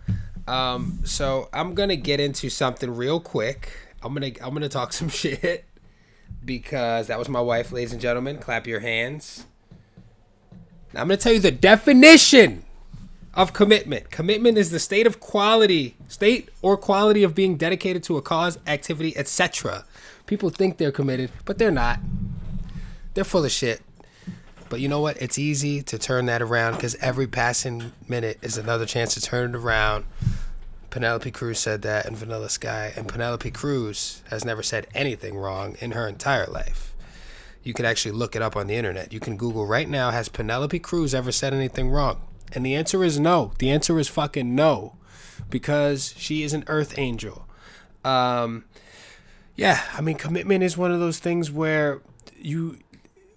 Um, 0.49 1.01
so 1.05 1.49
I'm 1.53 1.75
gonna 1.75 1.97
get 1.97 2.21
into 2.21 2.51
something 2.51 2.95
real 2.95 3.21
quick. 3.21 3.71
I'm 4.03 4.15
gonna 4.15 4.33
I'm 4.43 4.53
gonna 4.55 4.69
talk 4.69 4.93
some 4.95 5.09
shit 5.09 5.65
because 6.45 7.09
that 7.09 7.19
was 7.19 7.29
my 7.29 7.41
wife, 7.41 7.73
ladies 7.73 7.93
and 7.93 8.01
gentlemen. 8.01 8.39
Clap 8.39 8.67
your 8.67 8.81
hands. 8.81 9.45
Now 10.93 11.03
I'm 11.03 11.09
gonna 11.09 11.19
tell 11.19 11.33
you 11.33 11.41
the 11.41 11.51
definition 11.53 12.65
of 13.35 13.53
commitment. 13.53 14.11
Commitment 14.11 14.59
is 14.59 14.71
the 14.71 14.81
state 14.81 15.07
of 15.07 15.21
quality, 15.21 15.97
state 16.09 16.49
or 16.63 16.77
quality 16.77 17.23
of 17.23 17.35
being 17.35 17.57
dedicated 17.57 18.03
to 18.05 18.17
a 18.17 18.23
cause, 18.23 18.59
activity, 18.67 19.17
etc. 19.17 19.85
People 20.27 20.51
think 20.51 20.77
they're 20.77 20.93
committed, 20.93 21.31
but 21.45 21.59
they're 21.59 21.71
not. 21.71 22.01
They're 23.15 23.25
full 23.25 23.45
of 23.45 23.51
shit. 23.51 23.83
But 24.69 24.81
you 24.81 24.89
know 24.89 25.01
what? 25.01 25.21
It's 25.21 25.39
easy 25.39 25.83
to 25.83 25.99
turn 25.99 26.27
that 26.27 26.43
around 26.43 26.75
because 26.75 26.95
every 26.97 27.27
passing 27.27 27.93
minute 28.09 28.39
is 28.43 28.57
another 28.57 28.87
chance 28.87 29.15
to 29.15 29.21
turn 29.21 29.51
it 29.51 29.57
around. 29.57 30.05
Penelope 30.91 31.31
Cruz 31.31 31.59
said 31.59 31.83
that 31.83 32.07
in 32.07 32.17
Vanilla 32.17 32.49
Sky, 32.49 32.93
and 32.97 33.09
Penelope 33.09 33.51
Cruz 33.53 34.23
has 34.29 34.45
never 34.45 34.63
said 34.63 34.89
anything 34.93 35.37
wrong 35.37 35.77
in 35.81 35.93
her 35.93 36.09
entire 36.09 36.47
life. 36.47 36.95
You 37.63 37.75
can 37.75 37.85
actually 37.85 38.13
look 38.13 38.35
it 38.35 38.43
up 38.43 38.57
on 38.57 38.67
the 38.67 38.75
internet. 38.75 39.13
You 39.13 39.21
can 39.21 39.37
Google 39.37 39.67
right 39.67 39.89
now, 39.89 40.11
has 40.11 40.29
Penelope 40.29 40.79
Cruz 40.81 41.15
ever 41.15 41.31
said 41.31 41.53
anything 41.55 41.91
wrong? 41.91 42.23
And 42.53 42.65
the 42.65 42.75
answer 42.75 43.05
is 43.05 43.19
no. 43.19 43.53
The 43.59 43.71
answer 43.71 43.99
is 43.99 44.09
fucking 44.09 44.55
no. 44.55 44.97
Because 45.49 46.15
she 46.17 46.43
is 46.43 46.53
an 46.53 46.65
earth 46.67 46.99
angel. 46.99 47.49
Um, 48.05 48.65
yeah, 49.57 49.83
I 49.95 50.01
mean, 50.01 50.17
commitment 50.17 50.63
is 50.63 50.77
one 50.77 50.93
of 50.93 51.01
those 51.01 51.19
things 51.19 51.51
where 51.51 52.01
you 52.39 52.79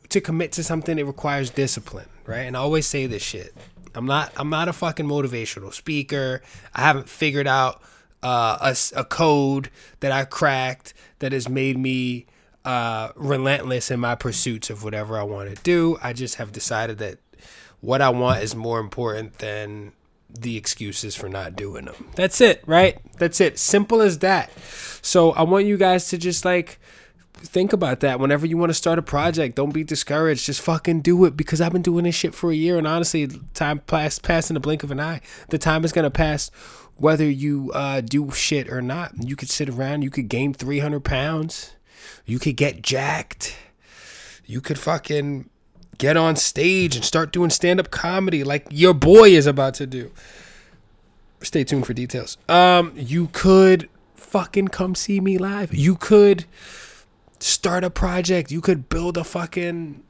to 0.10 0.21
commit 0.21 0.52
to 0.54 0.63
something 0.63 0.99
it 0.99 1.06
requires 1.06 1.49
discipline, 1.49 2.08
right? 2.26 2.41
And 2.41 2.56
I 2.56 2.60
always 2.60 2.86
say 2.86 3.08
this 3.08 3.23
shit. 3.23 3.54
I'm 3.95 4.06
not 4.06 4.32
I'm 4.38 4.49
not 4.49 4.67
a 4.67 4.73
fucking 4.73 5.08
motivational 5.08 5.73
speaker. 5.73 6.41
I 6.73 6.82
haven't 6.82 7.10
figured 7.10 7.47
out 7.47 7.82
uh, 8.21 8.58
a, 8.62 8.99
a 8.99 9.04
code 9.04 9.69
that 9.99 10.12
I 10.12 10.26
cracked 10.26 10.93
that 11.19 11.32
has 11.32 11.49
made 11.49 11.78
me 11.78 12.26
uh, 12.63 13.10
relentless 13.15 13.91
in 13.91 13.99
my 13.99 14.15
pursuits 14.15 14.69
of 14.69 14.84
whatever 14.84 15.17
I 15.17 15.23
want 15.23 15.56
to 15.56 15.62
do. 15.63 15.97
I 16.02 16.13
just 16.13 16.36
have 16.36 16.52
decided 16.52 16.99
that 16.99 17.17
what 17.84 18.02
I 18.02 18.10
want 18.12 18.41
is 18.41 18.56
more 18.56 18.80
important 18.80 19.39
than 19.39 19.91
the 20.30 20.56
excuses 20.56 21.17
for 21.17 21.28
not 21.28 21.58
doing 21.58 21.84
them. 21.84 22.12
That's 22.15 22.39
it, 22.39 22.63
right? 22.65 22.98
That's 23.17 23.41
it. 23.41 23.60
Simple 23.60 24.02
as 24.02 24.19
that. 24.19 24.52
So 25.02 25.32
I 25.32 25.43
want 25.43 25.65
you 25.65 25.76
guys 25.76 26.08
to 26.08 26.17
just 26.17 26.46
like 26.46 26.80
think 27.34 27.74
about 27.74 28.00
that 28.00 28.22
whenever 28.22 28.46
you 28.46 28.56
want 28.56 28.69
to 28.69 28.74
start 28.74 28.98
a 28.98 29.02
project 29.02 29.58
don't 29.58 29.74
be 29.74 29.84
discouraged 29.84 30.46
just 30.46 30.62
fucking 30.62 31.02
do 31.02 31.26
it 31.26 31.36
because 31.36 31.60
i've 31.60 31.74
been 31.74 31.82
doing 31.82 32.06
this 32.06 32.15
shit 32.15 32.34
for 32.34 32.52
a 32.52 32.56
year 32.56 32.78
and 32.78 32.88
honestly 32.88 33.28
time 33.54 33.80
pass 33.80 34.17
pass 34.17 34.50
in 34.50 34.54
the 34.54 34.62
blink 34.62 34.82
of 34.82 34.91
an 34.91 35.00
eye 35.00 35.19
the 35.50 35.58
time 35.58 35.84
is 35.84 35.91
going 35.91 36.04
to 36.04 36.12
pass 36.12 36.50
whether 36.96 37.30
you 37.30 37.69
uh, 37.74 38.00
do 38.00 38.32
shit 38.32 38.69
or 38.69 38.82
not 38.82 39.12
you 39.19 39.36
could 39.36 39.50
sit 39.50 39.67
around 39.67 40.04
you 40.04 40.10
could 40.10 40.30
gain 40.30 40.54
300 40.54 41.02
pounds 41.02 41.74
you 42.26 42.39
could 42.39 42.56
get 42.56 42.82
jacked 42.82 43.58
you 44.46 44.62
could 44.62 44.80
fucking 44.80 45.50
get 45.97 46.17
on 46.17 46.36
stage 46.36 46.95
and 46.95 47.06
start 47.06 47.32
doing 47.32 47.49
stand-up 47.49 47.91
comedy 47.91 48.43
like 48.43 48.65
your 48.69 48.93
boy 48.93 49.29
is 49.29 49.47
about 49.47 49.73
to 49.75 49.86
do. 49.86 50.12
Stay 51.41 51.63
tuned 51.63 51.86
for 51.86 51.93
details. 51.93 52.38
Um 52.49 52.93
you 52.95 53.27
could 53.32 53.89
fucking 54.15 54.69
come 54.69 54.95
see 54.95 55.19
me 55.19 55.38
live. 55.38 55.73
You 55.73 55.95
could 55.95 56.45
start 57.39 57.84
a 57.84 57.89
project. 57.89 58.51
You 58.51 58.62
could 58.62 58.89
build 58.89 59.17
a 59.17 59.23
fucking 59.23 60.01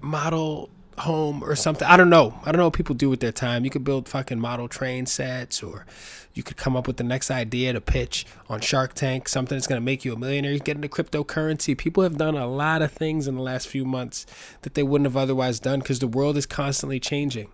model 0.00 0.70
home 0.98 1.42
or 1.42 1.54
something. 1.54 1.86
I 1.86 1.96
don't 1.96 2.10
know. 2.10 2.38
I 2.44 2.52
don't 2.52 2.58
know 2.58 2.66
what 2.66 2.74
people 2.74 2.94
do 2.94 3.10
with 3.10 3.20
their 3.20 3.32
time. 3.32 3.64
You 3.64 3.70
could 3.70 3.84
build 3.84 4.08
fucking 4.08 4.40
model 4.40 4.68
train 4.68 5.06
sets 5.06 5.62
or 5.62 5.86
you 6.34 6.42
could 6.42 6.56
come 6.56 6.76
up 6.76 6.86
with 6.86 6.96
the 6.98 7.04
next 7.04 7.30
idea 7.30 7.72
to 7.72 7.80
pitch 7.80 8.26
on 8.48 8.60
Shark 8.60 8.94
Tank, 8.94 9.28
something 9.28 9.56
that's 9.56 9.66
going 9.66 9.80
to 9.80 9.84
make 9.84 10.04
you 10.04 10.12
a 10.12 10.18
millionaire. 10.18 10.52
You 10.52 10.58
get 10.58 10.76
into 10.76 10.88
cryptocurrency. 10.88 11.76
People 11.76 12.02
have 12.02 12.18
done 12.18 12.36
a 12.36 12.46
lot 12.46 12.82
of 12.82 12.92
things 12.92 13.26
in 13.26 13.36
the 13.36 13.42
last 13.42 13.68
few 13.68 13.84
months 13.84 14.26
that 14.62 14.74
they 14.74 14.82
wouldn't 14.82 15.06
have 15.06 15.16
otherwise 15.16 15.60
done 15.60 15.80
because 15.80 15.98
the 15.98 16.06
world 16.06 16.36
is 16.36 16.46
constantly 16.46 17.00
changing. 17.00 17.48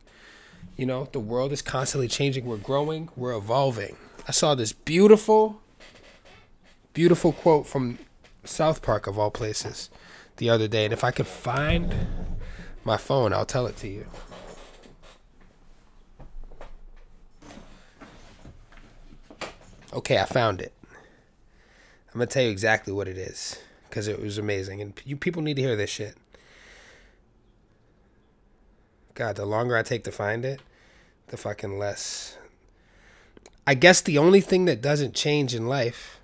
You 0.77 0.87
know, 0.87 1.09
the 1.13 1.21
world 1.21 1.53
is 1.53 1.63
constantly 1.63 2.09
changing. 2.09 2.45
We're 2.45 2.57
growing, 2.57 3.09
we're 3.17 3.37
evolving. 3.37 3.97
I 4.27 4.33
saw 4.33 4.55
this 4.55 4.73
beautiful, 4.73 5.61
beautiful 6.93 7.33
quote 7.33 7.67
from 7.67 7.99
South 8.45 8.83
Park 8.83 9.07
of 9.07 9.19
all 9.19 9.31
places 9.31 9.91
the 10.39 10.51
other 10.51 10.67
day, 10.67 10.85
and 10.85 10.93
if 10.93 11.05
I 11.05 11.11
could 11.11 11.27
find 11.27 11.95
my 12.85 12.97
phone, 12.97 13.33
I'll 13.33 13.47
tell 13.47 13.67
it 13.67 13.77
to 13.79 13.89
you. 13.89 14.07
Okay, 19.93 20.19
I 20.19 20.25
found 20.25 20.61
it. 20.61 20.73
I'm 22.13 22.19
gonna 22.19 22.27
tell 22.27 22.43
you 22.43 22.51
exactly 22.51 22.93
what 22.93 23.09
it 23.09 23.19
is 23.19 23.59
because 23.89 24.09
it 24.09 24.21
was 24.21 24.39
amazing, 24.39 24.81
and 24.81 24.95
you 25.05 25.17
people 25.17 25.43
need 25.43 25.57
to 25.57 25.63
hear 25.63 25.77
this 25.77 25.91
shit. 25.91 26.17
God, 29.15 29.37
the 29.37 29.45
longer 29.45 29.77
I 29.77 29.83
take 29.83 30.05
to 30.05 30.13
find 30.13 30.45
it, 30.45 30.61
the 31.29 31.37
fucking 31.37 31.79
less. 31.79 32.37
I 33.67 33.75
guess 33.75 34.01
the 34.01 34.19
only 34.19 34.41
thing 34.41 34.65
that 34.65 34.81
doesn't 34.81 35.15
change 35.15 35.55
in 35.55 35.67
life 35.67 36.19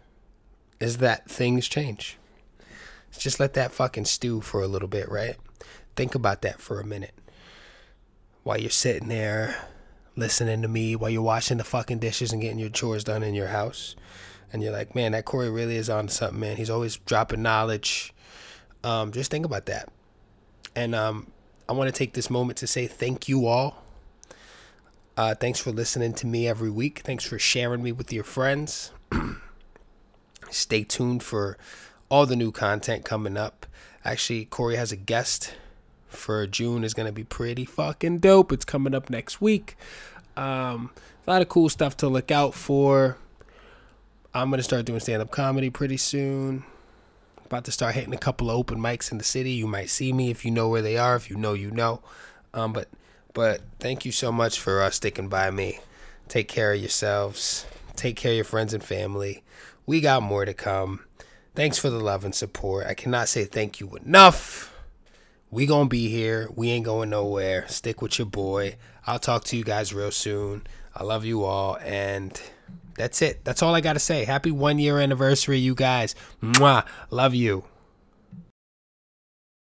is 0.81 0.99
that 0.99 1.31
things 1.31 1.69
change. 1.69 2.17
Just 3.17 3.41
let 3.41 3.55
that 3.55 3.73
fucking 3.73 4.05
stew 4.05 4.41
for 4.41 4.63
a 4.63 4.69
little 4.69 4.89
bit, 4.89 5.11
right? 5.11 5.37
Think 5.99 6.15
about 6.15 6.43
that 6.43 6.61
for 6.61 6.79
a 6.79 6.85
minute. 6.85 7.13
While 8.45 8.61
you're 8.61 8.71
sitting 8.71 9.09
there 9.09 9.69
listening 10.15 10.63
to 10.63 10.69
me, 10.69 10.95
while 10.95 11.11
you're 11.11 11.23
washing 11.23 11.59
the 11.59 11.65
fucking 11.65 11.99
dishes 11.99 12.33
and 12.33 12.41
getting 12.41 12.61
your 12.61 12.69
chores 12.69 13.03
done 13.03 13.25
in 13.25 13.35
your 13.35 13.49
house. 13.49 13.97
And 14.53 14.63
you're 14.63 14.73
like, 14.73 14.95
man, 14.95 15.11
that 15.11 15.25
Corey 15.25 15.51
really 15.51 15.75
is 15.75 15.91
on 15.91 16.07
something, 16.07 16.39
man. 16.39 16.57
He's 16.57 16.71
always 16.71 16.99
dropping 16.99 17.43
knowledge. 17.43 18.15
Um, 18.85 19.11
just 19.11 19.33
think 19.33 19.45
about 19.45 19.67
that. 19.67 19.89
And 20.77 20.95
um, 20.95 21.33
I 21.69 21.73
want 21.73 21.93
to 21.93 21.99
take 21.99 22.13
this 22.13 22.31
moment 22.31 22.59
to 22.59 22.69
say 22.69 22.87
thank 22.87 23.29
you 23.29 23.49
all. 23.49 23.83
Uh, 25.17 25.35
thanks 25.35 25.59
for 25.59 25.73
listening 25.73 26.13
to 26.13 26.29
me 26.29 26.47
every 26.47 26.71
week. 26.71 27.01
Thanks 27.01 27.25
for 27.25 27.41
sharing 27.41 27.83
me 27.83 27.91
with 27.91 28.13
your 28.13 28.23
friends. 28.23 28.93
Stay 30.53 30.85
tuned 30.85 31.25
for 31.25 31.59
all 32.09 32.25
the 32.25 32.37
new 32.37 32.53
content 32.53 33.05
coming 33.05 33.37
up. 33.37 33.67
Actually, 34.05 34.45
Corey 34.45 34.77
has 34.77 34.93
a 34.93 34.97
guest 34.97 35.55
for 36.09 36.47
June 36.47 36.85
is 36.85 36.95
gonna 36.95 37.13
be 37.13 37.25
pretty 37.25 37.65
fucking 37.65 38.19
dope. 38.19 38.53
It's 38.53 38.65
coming 38.65 38.95
up 38.95 39.11
next 39.11 39.41
week. 39.41 39.77
Um, 40.37 40.91
a 41.27 41.31
lot 41.31 41.43
of 41.43 41.49
cool 41.49 41.69
stuff 41.69 41.97
to 41.99 42.09
look 42.09 42.31
out 42.31 42.55
for. 42.55 43.17
I'm 44.35 44.51
gonna 44.51 44.63
start 44.63 44.85
doing 44.85 45.01
stand 45.01 45.23
up 45.23 45.31
comedy 45.31 45.71
pretty 45.71 45.97
soon. 45.97 46.65
About 47.47 47.65
to 47.65 47.73
start 47.73 47.95
hitting 47.95 48.13
a 48.13 48.19
couple 48.19 48.51
of 48.51 48.57
open 48.57 48.79
mics 48.79 49.11
in 49.11 49.19
the 49.19 49.25
city. 49.25 49.53
You 49.53 49.67
might 49.67 49.89
see 49.89 50.13
me 50.13 50.31
if 50.31 50.45
you 50.45 50.51
know 50.51 50.69
where 50.69 50.83
they 50.83 50.99
are. 50.99 51.17
If 51.17 51.31
you 51.31 51.37
know, 51.37 51.55
you 51.55 51.71
know. 51.71 52.01
Um, 52.53 52.73
but 52.73 52.89
but 53.33 53.63
thank 53.79 54.05
you 54.05 54.13
so 54.13 54.31
much 54.31 54.61
for 54.61 54.83
uh, 54.83 54.91
sticking 54.91 55.29
by 55.29 55.51
me 55.51 55.81
Take 56.29 56.49
care 56.49 56.75
of 56.75 56.81
yourselves. 56.81 57.65
Take 57.97 58.17
care 58.17 58.33
of 58.33 58.37
your 58.37 58.45
friends 58.45 58.75
and 58.75 58.85
family. 58.85 59.43
We 59.87 60.03
got 60.03 60.23
more 60.23 60.45
to 60.45 60.53
come. 60.53 61.01
Thanks 61.55 61.79
for 61.79 61.89
the 61.89 61.99
love 61.99 62.25
and 62.25 62.35
support. 62.35 62.87
I 62.87 62.93
cannot 62.93 63.29
say 63.29 63.47
thank 63.47 63.81
you 63.81 63.97
enough. 63.97 64.73
We 65.51 65.67
gonna 65.67 65.89
be 65.89 66.09
here. 66.09 66.49
We 66.55 66.71
ain't 66.71 66.85
going 66.85 67.11
nowhere. 67.11 67.67
Stick 67.69 68.03
with 68.03 68.19
your 68.19 68.27
boy. 68.27 68.77
I'll 69.07 69.19
talk 69.19 69.45
to 69.45 69.57
you 69.57 69.65
guys 69.65 69.95
real 69.95 70.11
soon. 70.11 70.67
I 70.95 71.05
love 71.05 71.25
you 71.25 71.45
all, 71.45 71.79
and 71.79 72.39
that's 72.97 73.23
it. 73.23 73.45
That's 73.45 73.63
all 73.63 73.75
I 73.75 73.81
gotta 73.81 73.99
say. 73.99 74.25
Happy 74.25 74.51
one 74.51 74.79
year 74.79 74.99
anniversary, 74.99 75.59
you 75.59 75.75
guys. 75.75 76.15
Mwah. 76.43 76.85
Love 77.11 77.35
you. 77.35 77.65